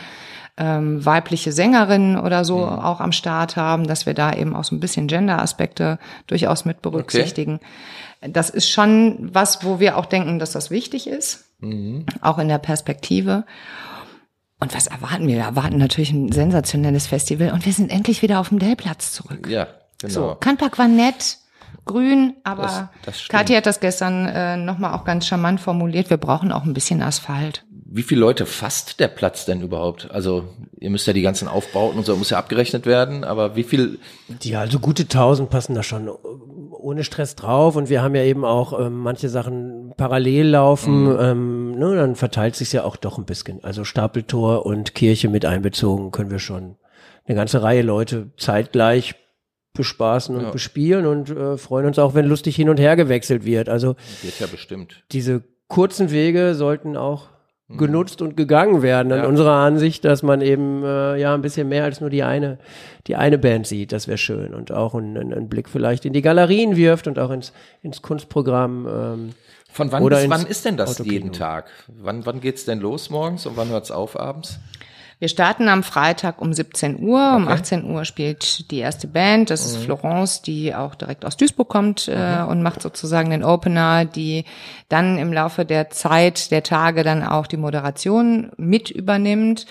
ähm, 0.57 1.05
weibliche 1.05 1.53
Sängerinnen 1.53 2.19
oder 2.19 2.45
so 2.45 2.59
mhm. 2.59 2.79
auch 2.79 3.01
am 3.01 3.13
Start 3.13 3.57
haben, 3.57 3.87
dass 3.87 4.07
wir 4.07 4.15
da 4.15 4.33
eben 4.35 4.55
auch 4.55 4.65
so 4.65 4.77
ein 4.77 4.81
bisschen 4.81 5.07
Gender-Aspekte 5.07 5.99
durchaus 6.27 6.65
mit 6.65 6.83
berücksichtigen. 6.83 7.61
Okay. 8.21 8.33
Das 8.33 8.51
ist 8.51 8.69
schon 8.69 9.31
was, 9.33 9.65
wo 9.65 9.81
wir 9.81 9.97
auch 9.97 10.05
denken, 10.05 10.39
dass 10.39 10.53
das 10.53 10.71
wichtig 10.71 11.07
ist, 11.07 11.47
mhm. 11.61 12.05
auch 12.21 12.39
in 12.39 12.49
der 12.49 12.59
Perspektive. 12.59 13.45
Und 14.61 14.75
was 14.75 14.87
erwarten 14.87 15.27
wir? 15.27 15.37
Wir 15.37 15.45
erwarten 15.45 15.79
natürlich 15.79 16.13
ein 16.13 16.31
sensationelles 16.33 17.07
Festival 17.07 17.53
und 17.53 17.65
wir 17.65 17.73
sind 17.73 17.91
endlich 17.91 18.21
wieder 18.23 18.41
auf 18.41 18.51
dem 18.51 18.59
Dellplatz 18.59 19.13
zurück. 19.13 19.49
Ja, 19.49 19.69
genau. 19.99 20.13
So, 20.13 20.37
Kannpark 20.39 20.79
war 20.79 20.87
nett, 20.87 21.39
grün, 21.87 22.35
aber 22.45 22.63
das, 22.63 22.85
das 23.05 23.29
Kathi 23.29 23.55
hat 23.55 23.67
das 23.67 23.81
gestern 23.81 24.27
äh, 24.27 24.57
nochmal 24.57 24.93
auch 24.95 25.05
ganz 25.05 25.27
charmant 25.27 25.61
formuliert. 25.61 26.11
Wir 26.11 26.19
brauchen 26.19 26.53
auch 26.53 26.65
ein 26.65 26.75
bisschen 26.75 27.03
Asphalt. 27.03 27.65
Wie 27.93 28.03
viele 28.03 28.21
Leute 28.21 28.47
fasst 28.47 29.01
der 29.01 29.09
Platz 29.09 29.47
denn 29.47 29.63
überhaupt? 29.63 30.11
Also 30.11 30.49
ihr 30.79 30.91
müsst 30.91 31.07
ja 31.07 31.13
die 31.13 31.23
ganzen 31.23 31.49
Aufbauten 31.49 31.99
und 31.99 32.05
so 32.05 32.15
muss 32.15 32.31
ja 32.31 32.39
abgerechnet 32.39 32.87
werden, 32.87 33.25
aber 33.25 33.57
wie 33.57 33.65
viel? 33.65 33.99
Ja, 34.43 34.61
also 34.61 34.79
gute 34.79 35.09
tausend 35.09 35.51
passen 35.51 35.75
da 35.75 35.83
schon 35.83 36.09
ohne 36.81 37.05
Stress 37.05 37.37
drauf 37.37 37.77
und 37.77 37.89
wir 37.89 38.03
haben 38.03 38.15
ja 38.15 38.23
eben 38.23 38.45
auch 38.45 38.79
ähm, 38.79 38.99
manche 38.99 39.29
Sachen 39.29 39.93
parallel 39.97 40.49
laufen, 40.49 41.05
mhm. 41.05 41.19
ähm, 41.21 41.79
ne, 41.79 41.97
dann 41.97 42.17
verteilt 42.17 42.57
sich 42.57 42.73
ja 42.73 42.85
auch 42.85 42.97
doch 42.97 43.19
ein 43.19 43.25
bisschen. 43.25 43.63
Also 43.65 43.85
Stapeltor 43.85 44.67
und 44.67 44.95
Kirche 44.95 45.29
mit 45.29 45.45
einbezogen 45.45 46.11
können 46.11 46.31
wir 46.31 46.39
schon 46.39 46.77
eine 47.27 47.37
ganze 47.37 47.63
Reihe 47.63 47.83
Leute 47.83 48.31
zeitgleich 48.37 49.15
bespaßen 49.75 50.35
und 50.35 50.43
ja. 50.43 50.51
bespielen 50.51 51.07
und 51.07 51.31
äh, 51.31 51.57
freuen 51.57 51.87
uns 51.87 51.99
auch, 51.99 52.15
wenn 52.15 52.27
lustig 52.27 52.57
hin 52.57 52.69
und 52.69 52.81
her 52.81 52.97
gewechselt 52.97 53.45
wird. 53.45 53.69
Also 53.69 53.97
wird 54.23 54.41
ja 54.41 54.47
bestimmt. 54.47 55.05
Diese 55.13 55.43
kurzen 55.69 56.11
Wege 56.11 56.55
sollten 56.55 56.97
auch. 56.97 57.29
Genutzt 57.77 58.21
und 58.23 58.37
gegangen 58.37 58.83
werden. 58.83 59.13
In 59.13 59.19
ja. 59.19 59.27
unserer 59.27 59.53
Ansicht, 59.53 60.05
dass 60.05 60.23
man 60.23 60.41
eben 60.41 60.83
äh, 60.85 61.17
ja 61.17 61.35
ein 61.35 61.43
bisschen 61.43 61.69
mehr 61.69 61.85
als 61.85 62.01
nur 62.01 62.11
die 62.11 62.23
eine, 62.23 62.59
die 63.07 63.17
eine 63.17 63.39
Band 63.39 63.67
sieht, 63.67 63.93
das 63.93 64.09
wäre 64.09 64.19
schön. 64.19 64.55
Und 64.55 64.73
auch 64.73 64.95
einen, 64.95 65.17
einen 65.17 65.49
Blick 65.49 65.69
vielleicht 65.69 66.05
in 66.05 66.13
die 66.13 66.23
Galerien 66.23 66.77
wirft 66.77 67.07
und 67.07 67.19
auch 67.19 67.31
ins, 67.31 67.53
ins 67.83 68.03
Kunstprogramm. 68.03 68.87
Ähm, 68.87 69.31
Von 69.73 69.93
wann 69.93 70.05
bis 70.09 70.29
wann 70.29 70.47
ist 70.47 70.65
denn 70.65 70.77
das 70.77 70.99
jeden 70.99 71.33
Tag? 71.33 71.71
Wann, 71.87 72.27
wann 72.27 72.41
geht's 72.41 72.65
denn 72.65 72.81
los 72.81 73.11
morgens 73.11 73.47
und 73.47 73.57
wann 73.57 73.69
hört's 73.69 73.91
auf 73.91 74.19
abends? 74.19 74.59
Wir 75.21 75.29
starten 75.29 75.69
am 75.69 75.83
Freitag 75.83 76.41
um 76.41 76.55
17 76.55 76.99
Uhr. 76.99 77.21
Okay. 77.21 77.37
Um 77.37 77.49
18 77.49 77.85
Uhr 77.85 78.07
spielt 78.07 78.71
die 78.71 78.79
erste 78.79 79.07
Band. 79.07 79.51
Das 79.51 79.61
mhm. 79.61 79.67
ist 79.67 79.85
Florence, 79.85 80.41
die 80.41 80.75
auch 80.75 80.95
direkt 80.95 81.27
aus 81.27 81.37
Duisburg 81.37 81.69
kommt 81.69 82.09
äh, 82.09 82.43
mhm. 82.43 82.49
und 82.49 82.63
macht 82.63 82.81
sozusagen 82.81 83.29
den 83.29 83.45
Opener, 83.45 84.07
die 84.07 84.45
dann 84.89 85.19
im 85.19 85.31
Laufe 85.31 85.67
der 85.67 85.91
Zeit, 85.91 86.51
der 86.51 86.63
Tage 86.63 87.05
dann 87.05 87.23
auch 87.23 87.47
die 87.47 87.59
Moderation 87.59 88.51
mit 88.57 88.91
übernimmt 88.91 89.67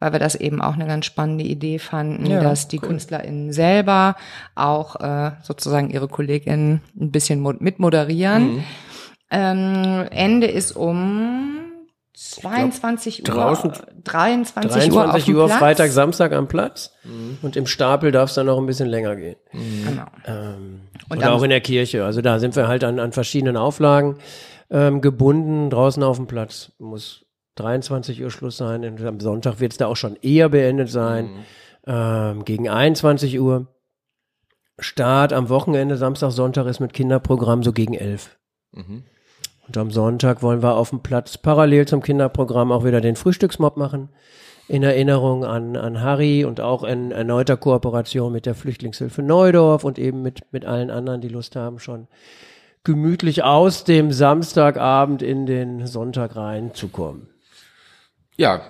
weil 0.00 0.12
wir 0.12 0.18
das 0.18 0.34
eben 0.34 0.60
auch 0.60 0.74
eine 0.74 0.86
ganz 0.86 1.06
spannende 1.06 1.44
Idee 1.44 1.78
fanden, 1.78 2.26
ja, 2.26 2.42
dass 2.42 2.68
die 2.68 2.78
cool. 2.82 2.88
KünstlerInnen 2.88 3.54
selber 3.54 4.16
auch 4.54 5.00
äh, 5.00 5.30
sozusagen 5.42 5.88
ihre 5.88 6.08
KollegInnen 6.08 6.82
ein 7.00 7.10
bisschen 7.10 7.40
mitmoderieren. 7.60 8.56
Mhm. 8.56 8.64
Ähm, 9.30 10.06
Ende 10.10 10.46
ist 10.48 10.72
um 10.72 11.63
22 12.14 13.24
glaub, 13.24 13.36
Uhr, 13.36 13.44
draußen, 13.44 13.72
23, 14.04 14.70
23 14.70 14.92
Uhr, 15.34 15.44
auf 15.44 15.50
Uhr 15.50 15.58
Freitag, 15.58 15.90
Samstag 15.90 16.32
am 16.32 16.46
Platz 16.46 16.92
mhm. 17.02 17.38
und 17.42 17.56
im 17.56 17.66
Stapel 17.66 18.12
darf 18.12 18.28
es 18.28 18.36
dann 18.36 18.46
noch 18.46 18.58
ein 18.58 18.66
bisschen 18.66 18.88
länger 18.88 19.16
gehen. 19.16 19.36
Mhm. 19.52 19.86
Genau. 19.88 20.04
Ähm, 20.24 20.80
und 21.08 21.18
oder 21.18 21.32
auch 21.32 21.42
in 21.42 21.50
der 21.50 21.60
Kirche. 21.60 22.04
Also 22.04 22.20
da 22.20 22.38
sind 22.38 22.54
wir 22.54 22.68
halt 22.68 22.84
an, 22.84 23.00
an 23.00 23.10
verschiedenen 23.10 23.56
Auflagen 23.56 24.18
ähm, 24.70 25.00
gebunden. 25.00 25.70
Draußen 25.70 26.02
auf 26.04 26.16
dem 26.16 26.28
Platz 26.28 26.70
muss 26.78 27.24
23 27.56 28.22
Uhr 28.22 28.30
Schluss 28.30 28.56
sein. 28.56 28.84
Und 28.84 29.04
am 29.04 29.18
Sonntag 29.18 29.58
wird 29.58 29.72
es 29.72 29.78
da 29.78 29.86
auch 29.86 29.96
schon 29.96 30.16
eher 30.22 30.48
beendet 30.48 30.90
sein. 30.90 31.26
Mhm. 31.26 31.44
Ähm, 31.86 32.44
gegen 32.44 32.68
21 32.68 33.40
Uhr. 33.40 33.66
Start 34.78 35.32
am 35.32 35.48
Wochenende, 35.48 35.96
Samstag, 35.96 36.32
Sonntag 36.32 36.66
ist 36.66 36.80
mit 36.80 36.92
Kinderprogramm 36.92 37.62
so 37.62 37.72
gegen 37.72 37.94
11. 37.94 38.36
Mhm. 38.72 39.04
Und 39.66 39.78
am 39.78 39.90
Sonntag 39.90 40.42
wollen 40.42 40.62
wir 40.62 40.76
auf 40.76 40.90
dem 40.90 41.00
Platz 41.00 41.38
parallel 41.38 41.86
zum 41.86 42.02
Kinderprogramm 42.02 42.72
auch 42.72 42.84
wieder 42.84 43.00
den 43.00 43.16
Frühstücksmob 43.16 43.76
machen. 43.76 44.10
In 44.66 44.82
Erinnerung 44.82 45.44
an, 45.44 45.76
an 45.76 46.00
Harry 46.00 46.44
und 46.44 46.60
auch 46.60 46.84
in 46.84 47.10
erneuter 47.10 47.56
Kooperation 47.56 48.32
mit 48.32 48.46
der 48.46 48.54
Flüchtlingshilfe 48.54 49.22
Neudorf 49.22 49.84
und 49.84 49.98
eben 49.98 50.22
mit, 50.22 50.40
mit 50.52 50.64
allen 50.64 50.90
anderen, 50.90 51.20
die 51.20 51.28
Lust 51.28 51.56
haben, 51.56 51.78
schon 51.78 52.08
gemütlich 52.82 53.42
aus 53.42 53.84
dem 53.84 54.12
Samstagabend 54.12 55.22
in 55.22 55.46
den 55.46 55.86
Sonntag 55.86 56.36
reinzukommen. 56.36 57.28
Ja, 58.36 58.62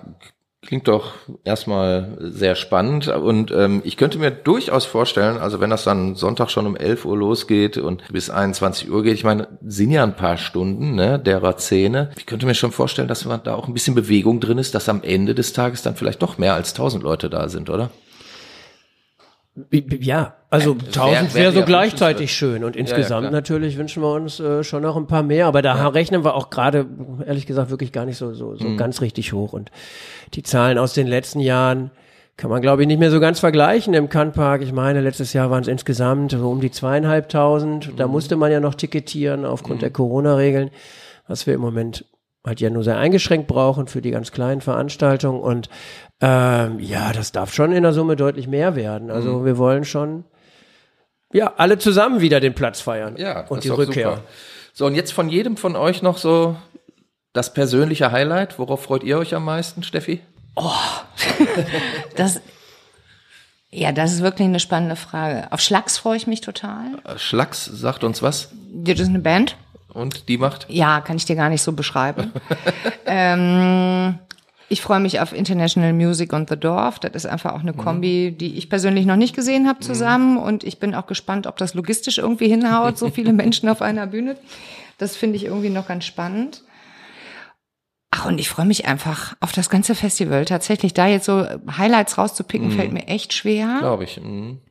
Klingt 0.65 0.87
doch 0.87 1.13
erstmal 1.43 2.17
sehr 2.19 2.55
spannend 2.55 3.07
und 3.07 3.51
ähm, 3.51 3.81
ich 3.83 3.97
könnte 3.97 4.17
mir 4.17 4.31
durchaus 4.31 4.85
vorstellen, 4.85 5.37
also 5.37 5.59
wenn 5.59 5.69
das 5.69 5.83
dann 5.83 6.15
Sonntag 6.15 6.49
schon 6.49 6.65
um 6.65 6.75
11 6.75 7.05
Uhr 7.05 7.17
losgeht 7.17 7.77
und 7.77 8.03
bis 8.11 8.29
21 8.31 8.89
Uhr 8.89 9.03
geht, 9.03 9.13
ich 9.13 9.23
meine, 9.23 9.47
sind 9.63 9.91
ja 9.91 10.03
ein 10.03 10.15
paar 10.15 10.37
Stunden, 10.37 10.95
ne, 10.95 11.19
derer 11.19 11.57
Szene. 11.57 12.09
Ich 12.17 12.25
könnte 12.25 12.47
mir 12.47 12.55
schon 12.55 12.71
vorstellen, 12.71 13.07
dass 13.07 13.25
man 13.25 13.43
da 13.43 13.53
auch 13.53 13.67
ein 13.67 13.73
bisschen 13.73 13.93
Bewegung 13.93 14.39
drin 14.39 14.57
ist, 14.57 14.73
dass 14.73 14.89
am 14.89 15.03
Ende 15.03 15.35
des 15.35 15.53
Tages 15.53 15.83
dann 15.83 15.95
vielleicht 15.95 16.21
doch 16.21 16.37
mehr 16.37 16.55
als 16.55 16.71
1000 16.73 17.03
Leute 17.03 17.29
da 17.29 17.47
sind, 17.47 17.69
oder? 17.69 17.91
Ja, 19.71 20.35
also 20.49 20.71
äh, 20.71 20.87
1000 20.87 21.33
wäre 21.33 21.33
wär 21.33 21.51
so 21.53 21.65
gleichzeitig 21.65 22.33
schön 22.33 22.65
und 22.65 22.75
insgesamt 22.75 23.23
ja, 23.23 23.29
ja, 23.29 23.31
natürlich 23.31 23.77
wünschen 23.77 24.03
wir 24.03 24.11
uns 24.11 24.39
äh, 24.41 24.65
schon 24.65 24.83
noch 24.83 24.97
ein 24.97 25.07
paar 25.07 25.23
mehr, 25.23 25.47
aber 25.47 25.61
da 25.61 25.77
ja. 25.77 25.87
rechnen 25.87 26.25
wir 26.25 26.35
auch 26.35 26.49
gerade 26.49 26.85
ehrlich 27.25 27.45
gesagt 27.45 27.69
wirklich 27.69 27.93
gar 27.93 28.05
nicht 28.05 28.17
so 28.17 28.33
so, 28.33 28.55
so 28.55 28.67
mhm. 28.67 28.75
ganz 28.75 28.99
richtig 28.99 29.31
hoch 29.31 29.53
und 29.53 29.71
die 30.33 30.43
Zahlen 30.43 30.77
aus 30.77 30.93
den 30.93 31.07
letzten 31.07 31.39
Jahren 31.39 31.91
kann 32.35 32.49
man 32.49 32.61
glaube 32.61 32.81
ich 32.81 32.87
nicht 32.89 32.99
mehr 32.99 33.11
so 33.11 33.21
ganz 33.21 33.39
vergleichen 33.39 33.93
im 33.93 34.09
Kannpark. 34.09 34.61
Ich 34.61 34.73
meine, 34.73 34.99
letztes 34.99 35.31
Jahr 35.31 35.49
waren 35.49 35.61
es 35.61 35.69
insgesamt 35.69 36.31
so 36.31 36.49
um 36.49 36.59
die 36.59 36.71
zweieinhalbtausend. 36.71 37.93
Mhm. 37.93 37.95
Da 37.95 38.07
musste 38.07 38.35
man 38.35 38.51
ja 38.51 38.59
noch 38.59 38.75
ticketieren 38.75 39.45
aufgrund 39.45 39.77
mhm. 39.77 39.81
der 39.81 39.91
Corona-Regeln, 39.91 40.69
was 41.27 41.47
wir 41.47 41.53
im 41.53 41.61
Moment 41.61 42.03
halt 42.45 42.61
ja 42.61 42.69
nur 42.69 42.83
sehr 42.83 42.97
eingeschränkt 42.97 43.47
brauchen 43.47 43.87
für 43.87 44.01
die 44.01 44.11
ganz 44.11 44.31
kleinen 44.31 44.61
Veranstaltungen 44.61 45.39
und 45.39 45.69
ähm, 46.21 46.79
ja, 46.79 47.11
das 47.11 47.31
darf 47.31 47.53
schon 47.53 47.71
in 47.71 47.83
der 47.83 47.93
Summe 47.93 48.15
deutlich 48.15 48.47
mehr 48.47 48.75
werden. 48.75 49.11
Also 49.11 49.39
mhm. 49.39 49.45
wir 49.45 49.57
wollen 49.57 49.85
schon 49.85 50.23
ja 51.33 51.53
alle 51.57 51.77
zusammen 51.77 52.21
wieder 52.21 52.39
den 52.39 52.55
Platz 52.55 52.81
feiern 52.81 53.15
ja, 53.17 53.45
und 53.47 53.63
die 53.63 53.69
Rückkehr. 53.69 54.09
Super. 54.09 54.23
So 54.73 54.85
und 54.85 54.95
jetzt 54.95 55.11
von 55.11 55.29
jedem 55.29 55.57
von 55.57 55.75
euch 55.75 56.01
noch 56.01 56.17
so 56.17 56.55
das 57.33 57.53
persönliche 57.53 58.11
Highlight. 58.11 58.59
Worauf 58.59 58.83
freut 58.83 59.03
ihr 59.03 59.17
euch 59.17 59.35
am 59.35 59.45
meisten, 59.45 59.83
Steffi? 59.83 60.21
Oh, 60.55 60.71
das 62.15 62.41
ja, 63.71 63.91
das 63.91 64.13
ist 64.13 64.21
wirklich 64.21 64.47
eine 64.47 64.61
spannende 64.61 64.95
Frage. 64.95 65.51
Auf 65.51 65.59
Schlags 65.59 65.97
freue 65.97 66.15
ich 66.15 66.27
mich 66.27 66.39
total. 66.39 66.97
Äh, 67.03 67.17
Schlags 67.17 67.65
sagt 67.65 68.05
uns 68.05 68.21
was? 68.21 68.49
Das 68.71 69.01
ist 69.01 69.09
eine 69.09 69.19
Band. 69.19 69.57
Und 69.89 70.29
die 70.29 70.37
macht? 70.37 70.65
Ja, 70.69 71.01
kann 71.01 71.17
ich 71.17 71.25
dir 71.25 71.35
gar 71.35 71.49
nicht 71.49 71.61
so 71.61 71.73
beschreiben. 71.73 72.31
ähm, 73.05 74.19
ich 74.67 74.81
freue 74.81 74.99
mich 74.99 75.19
auf 75.19 75.33
International 75.33 75.93
Music 75.93 76.33
und 76.33 76.49
The 76.49 76.57
Dorf. 76.57 76.99
Das 76.99 77.13
ist 77.13 77.25
einfach 77.25 77.53
auch 77.53 77.59
eine. 77.59 77.73
Kombi, 77.73 78.31
die 78.31 78.57
ich 78.57 78.69
persönlich 78.69 79.05
noch 79.05 79.15
nicht 79.15 79.35
gesehen 79.35 79.67
habe 79.67 79.79
zusammen. 79.79 80.37
Und 80.37 80.63
ich 80.63 80.79
bin 80.79 80.95
auch 80.95 81.05
gespannt, 81.05 81.45
ob 81.45 81.57
das 81.57 81.73
logistisch 81.73 82.17
irgendwie 82.17 82.47
hinhaut, 82.47 82.97
so 82.97 83.09
viele 83.09 83.33
Menschen 83.33 83.69
auf 83.69 83.81
einer 83.81 84.07
Bühne. 84.07 84.37
Das 84.97 85.15
finde 85.15 85.35
ich 85.35 85.45
irgendwie 85.45 85.69
noch 85.69 85.87
ganz 85.87 86.05
spannend. 86.05 86.63
Ach, 88.11 88.25
und 88.25 88.39
ich 88.39 88.49
freue 88.49 88.65
mich 88.65 88.85
einfach 88.85 89.35
auf 89.41 89.51
das 89.51 89.69
ganze 89.69 89.93
Festival. 89.93 90.45
Tatsächlich, 90.45 90.93
da 90.93 91.05
jetzt 91.05 91.25
so 91.25 91.45
Highlights 91.77 92.17
rauszupicken, 92.17 92.69
mhm. 92.69 92.71
fällt 92.71 92.93
mir 92.93 93.07
echt 93.07 93.33
schwer. 93.33 93.77
Glaube 93.81 94.05
ich. 94.05 94.19
Mhm 94.21 94.61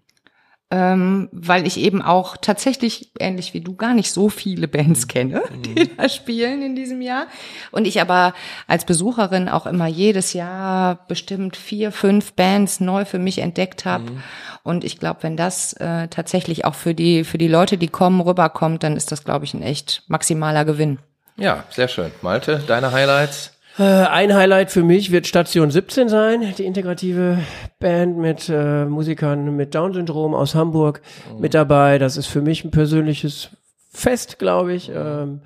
ähm, 0.74 1.28
weil 1.30 1.68
ich 1.68 1.76
eben 1.76 2.02
auch 2.02 2.36
tatsächlich, 2.36 3.12
ähnlich 3.20 3.54
wie 3.54 3.60
du, 3.60 3.76
gar 3.76 3.94
nicht 3.94 4.10
so 4.10 4.28
viele 4.28 4.66
Bands 4.66 5.02
mhm. 5.02 5.08
kenne, 5.08 5.42
die 5.64 5.84
mhm. 5.84 5.90
da 5.96 6.08
spielen 6.08 6.62
in 6.62 6.74
diesem 6.74 7.00
Jahr. 7.00 7.28
Und 7.70 7.86
ich 7.86 8.00
aber 8.00 8.34
als 8.66 8.84
Besucherin 8.84 9.48
auch 9.48 9.66
immer 9.66 9.86
jedes 9.86 10.32
Jahr 10.32 11.06
bestimmt 11.06 11.56
vier, 11.56 11.92
fünf 11.92 12.32
Bands 12.32 12.80
neu 12.80 13.04
für 13.04 13.20
mich 13.20 13.38
entdeckt 13.38 13.84
habe. 13.84 14.10
Mhm. 14.10 14.22
Und 14.64 14.82
ich 14.82 14.98
glaube, 14.98 15.22
wenn 15.22 15.36
das 15.36 15.74
äh, 15.74 16.08
tatsächlich 16.08 16.64
auch 16.64 16.74
für 16.74 16.92
die, 16.92 17.22
für 17.22 17.38
die 17.38 17.46
Leute, 17.46 17.78
die 17.78 17.86
kommen, 17.86 18.20
rüberkommt, 18.20 18.82
dann 18.82 18.96
ist 18.96 19.12
das, 19.12 19.22
glaube 19.22 19.44
ich, 19.44 19.54
ein 19.54 19.62
echt 19.62 20.02
maximaler 20.08 20.64
Gewinn. 20.64 20.98
Ja, 21.36 21.62
sehr 21.70 21.86
schön. 21.86 22.10
Malte, 22.20 22.64
deine 22.66 22.90
Highlights? 22.90 23.53
Äh, 23.78 23.82
ein 23.82 24.34
Highlight 24.34 24.70
für 24.70 24.84
mich 24.84 25.10
wird 25.10 25.26
Station 25.26 25.70
17 25.70 26.08
sein, 26.08 26.54
die 26.56 26.64
integrative 26.64 27.38
Band 27.80 28.16
mit 28.16 28.48
äh, 28.48 28.84
Musikern 28.84 29.56
mit 29.56 29.74
Down-Syndrom 29.74 30.34
aus 30.34 30.54
Hamburg 30.54 31.00
mhm. 31.32 31.40
mit 31.40 31.54
dabei. 31.54 31.98
Das 31.98 32.16
ist 32.16 32.26
für 32.26 32.40
mich 32.40 32.64
ein 32.64 32.70
persönliches 32.70 33.50
Fest, 33.90 34.38
glaube 34.38 34.74
ich. 34.74 34.90
Ähm, 34.94 35.40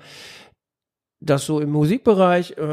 das 1.21 1.45
so 1.45 1.59
im 1.59 1.69
Musikbereich, 1.69 2.55
äh, 2.57 2.63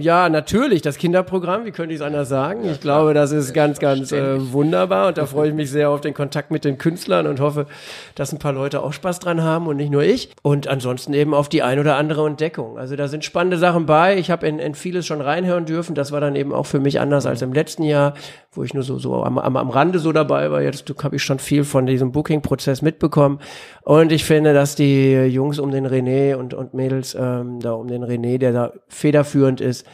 ja, 0.00 0.30
natürlich, 0.30 0.80
das 0.80 0.96
Kinderprogramm, 0.96 1.66
wie 1.66 1.70
könnte 1.70 1.94
ich 1.94 2.00
es 2.00 2.06
anders 2.06 2.30
sagen? 2.30 2.64
Ich 2.64 2.80
glaube, 2.80 3.12
das 3.12 3.30
ist 3.30 3.52
ganz, 3.52 3.78
ganz 3.78 4.10
äh, 4.10 4.52
wunderbar 4.52 5.08
und 5.08 5.18
da 5.18 5.26
freue 5.26 5.50
ich 5.50 5.54
mich 5.54 5.70
sehr 5.70 5.90
auf 5.90 6.00
den 6.00 6.14
Kontakt 6.14 6.50
mit 6.50 6.64
den 6.64 6.78
Künstlern 6.78 7.26
und 7.26 7.40
hoffe, 7.40 7.66
dass 8.14 8.32
ein 8.32 8.38
paar 8.38 8.54
Leute 8.54 8.82
auch 8.82 8.94
Spaß 8.94 9.18
dran 9.18 9.42
haben 9.42 9.66
und 9.66 9.76
nicht 9.76 9.90
nur 9.90 10.02
ich. 10.02 10.30
Und 10.40 10.66
ansonsten 10.66 11.12
eben 11.12 11.34
auf 11.34 11.50
die 11.50 11.62
ein 11.62 11.78
oder 11.78 11.96
andere 11.96 12.26
Entdeckung. 12.26 12.78
Also 12.78 12.96
da 12.96 13.06
sind 13.06 13.22
spannende 13.22 13.58
Sachen 13.58 13.84
bei. 13.84 14.16
Ich 14.16 14.30
habe 14.30 14.48
in, 14.48 14.58
in 14.60 14.74
vieles 14.74 15.04
schon 15.04 15.20
reinhören 15.20 15.66
dürfen. 15.66 15.94
Das 15.94 16.10
war 16.10 16.22
dann 16.22 16.36
eben 16.36 16.54
auch 16.54 16.64
für 16.64 16.80
mich 16.80 17.00
anders 17.00 17.26
als 17.26 17.42
im 17.42 17.52
letzten 17.52 17.82
Jahr, 17.82 18.14
wo 18.52 18.62
ich 18.62 18.72
nur 18.72 18.82
so, 18.82 18.98
so 18.98 19.22
am, 19.22 19.36
am, 19.36 19.58
am 19.58 19.68
Rande 19.68 19.98
so 19.98 20.10
dabei 20.12 20.50
war. 20.50 20.62
Jetzt 20.62 20.90
habe 21.02 21.16
ich 21.16 21.22
schon 21.22 21.38
viel 21.38 21.64
von 21.64 21.84
diesem 21.84 22.12
Booking-Prozess 22.12 22.80
mitbekommen. 22.80 23.40
Und 23.82 24.10
ich 24.10 24.24
finde, 24.24 24.54
dass 24.54 24.74
die 24.74 25.12
Jungs 25.26 25.58
um 25.58 25.70
den 25.70 25.86
René 25.86 26.34
und, 26.36 26.54
und 26.54 26.72
Mädels 26.72 27.14
ähm, 27.14 27.60
da 27.60 27.73
um 27.78 27.88
den 27.88 28.04
René, 28.04 28.38
der 28.38 28.52
da 28.52 28.72
federführend 28.88 29.60
ist, 29.60 29.86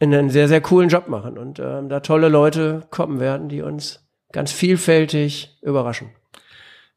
einen 0.00 0.30
sehr, 0.30 0.48
sehr 0.48 0.60
coolen 0.60 0.88
Job 0.88 1.08
machen 1.08 1.36
und 1.36 1.58
ähm, 1.58 1.88
da 1.88 2.00
tolle 2.00 2.28
Leute 2.28 2.82
kommen 2.90 3.20
werden, 3.20 3.48
die 3.48 3.62
uns 3.62 4.08
ganz 4.32 4.50
vielfältig 4.52 5.58
überraschen. 5.62 6.10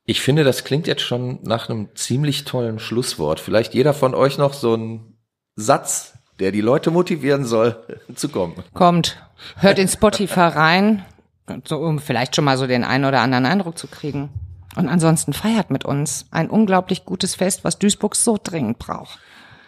Ich 0.06 0.22
finde, 0.22 0.44
das 0.44 0.64
klingt 0.64 0.88
jetzt 0.88 1.02
schon 1.02 1.40
nach 1.44 1.70
einem 1.70 1.90
ziemlich 1.96 2.44
tollen 2.44 2.80
Schlusswort. 2.80 3.40
Vielleicht 3.40 3.74
jeder 3.74 3.94
von 3.94 4.14
euch 4.14 4.38
noch 4.38 4.54
so 4.54 4.74
einen 4.74 5.18
Satz, 5.56 6.18
der 6.40 6.52
die 6.52 6.62
Leute 6.62 6.92
motivieren 6.92 7.46
soll, 7.46 7.84
zu 8.16 8.30
kommen. 8.30 8.56
Kommt, 8.74 9.18
hört 9.58 9.80
in 9.80 9.88
Spotify 9.88 10.42
rein, 10.42 11.06
so, 11.66 11.78
um 11.78 12.00
vielleicht 12.00 12.36
schon 12.36 12.46
mal 12.46 12.58
so 12.58 12.68
den 12.68 12.84
einen 12.84 13.06
oder 13.06 13.22
anderen 13.22 13.46
Eindruck 13.46 13.78
zu 13.78 13.88
kriegen. 13.88 14.30
Und 14.76 14.90
ansonsten 14.90 15.34
feiert 15.34 15.70
mit 15.70 15.86
uns 15.86 16.26
ein 16.32 16.50
unglaublich 16.50 17.06
gutes 17.06 17.36
Fest, 17.36 17.64
was 17.64 17.80
Duisburg 17.80 18.16
so 18.16 18.38
dringend 18.42 18.80
braucht. 18.80 19.20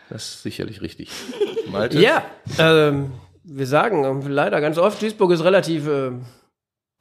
Das 0.09 0.23
ist 0.23 0.43
sicherlich 0.43 0.81
richtig. 0.81 1.09
Malte? 1.71 1.99
Ja, 1.99 2.23
ähm, 2.59 3.11
wir 3.43 3.67
sagen 3.67 4.21
leider 4.27 4.61
ganz 4.61 4.77
oft, 4.77 5.01
Duisburg 5.01 5.31
ist 5.31 5.43
relativ 5.43 5.87
äh, 5.87 6.11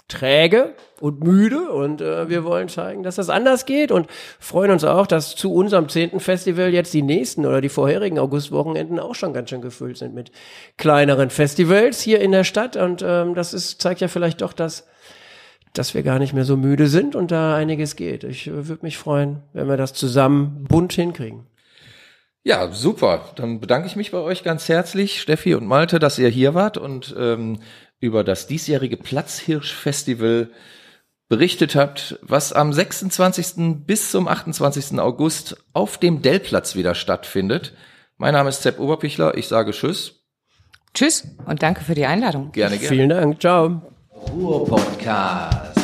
träge 0.09 0.75
und 1.01 1.25
müde 1.25 1.71
und 1.71 2.03
äh, 2.03 2.29
wir 2.29 2.45
wollen 2.45 2.69
zeigen, 2.69 3.03
dass 3.03 3.17
das 3.17 3.31
anders 3.31 3.65
geht 3.65 3.91
und 3.91 4.07
freuen 4.39 4.71
uns 4.71 4.85
auch, 4.85 5.07
dass 5.07 5.35
zu 5.35 5.53
unserem 5.53 5.89
zehnten 5.89 6.21
Festival 6.21 6.73
jetzt 6.75 6.93
die 6.93 7.03
nächsten 7.03 7.47
oder 7.47 7.63
die 7.63 7.71
vorherigen 7.71 8.19
Augustwochenenden 8.19 8.99
auch 8.99 9.15
schon 9.15 9.33
ganz 9.33 9.49
schön 9.49 9.63
gefüllt 9.63 9.97
sind 9.97 10.15
mit 10.15 10.31
kleineren 10.77 11.31
Festivals 11.31 12.01
hier 12.03 12.21
in 12.21 12.33
der 12.33 12.45
Stadt 12.45 12.77
und 12.77 13.03
ähm, 13.07 13.35
das 13.35 13.55
ist 13.55 13.81
zeigt 13.81 14.01
ja 14.01 14.09
vielleicht 14.09 14.43
doch, 14.43 14.53
dass 14.53 14.87
dass 15.73 15.93
wir 15.93 16.05
gar 16.05 16.21
nicht 16.21 16.35
mehr 16.35 16.45
so 16.45 16.57
müde 16.57 16.87
sind 16.87 17.17
und 17.17 17.33
da 17.33 17.57
einiges 17.57 17.97
geht. 17.97 18.25
Ich 18.25 18.47
äh, 18.47 18.69
würde 18.69 18.85
mich 18.85 18.99
freuen, 18.99 19.43
wenn 19.53 19.69
wir 19.69 19.77
das 19.77 19.93
zusammen 19.95 20.65
bunt 20.69 20.93
hinkriegen. 20.93 21.47
Ja, 22.45 22.71
super. 22.71 23.31
Dann 23.37 23.59
bedanke 23.59 23.89
ich 23.89 23.97
mich 23.97 24.11
bei 24.11 24.19
euch 24.19 24.45
ganz 24.45 24.69
herzlich, 24.69 25.21
Steffi 25.21 25.55
und 25.55 25.67
Malte, 25.67 25.99
dass 25.99 26.19
ihr 26.19 26.29
hier 26.29 26.53
wart 26.53 26.77
und 26.77 27.15
ähm, 27.19 27.59
über 28.01 28.23
das 28.23 28.47
diesjährige 28.47 28.99
Platzhirsch-Festival 28.99 30.51
berichtet 31.29 31.75
habt, 31.75 32.19
was 32.21 32.53
am 32.53 32.71
26. 32.73 33.87
bis 33.87 34.11
zum 34.11 34.29
28. 34.29 35.01
August 35.01 35.57
auf 35.73 35.97
dem 35.97 36.21
Dellplatz 36.21 36.77
wieder 36.77 36.95
stattfindet. 36.95 37.73
Mein 38.19 38.35
Name 38.35 38.51
ist 38.51 38.63
Sepp 38.63 38.79
Oberpichler. 38.79 39.37
Ich 39.39 39.49
sage 39.49 39.73
Tschüss. 39.73 40.21
Tschüss 40.93 41.27
und 41.47 41.63
danke 41.63 41.83
für 41.83 41.95
die 41.95 42.05
Einladung. 42.05 42.53
Gerne, 42.53 42.77
gerne. 42.77 42.89
Vielen 42.95 43.09
Dank. 43.09 43.41
Ciao. 43.41 43.83
Ruhr 44.31 44.67
Podcast. 44.67 45.84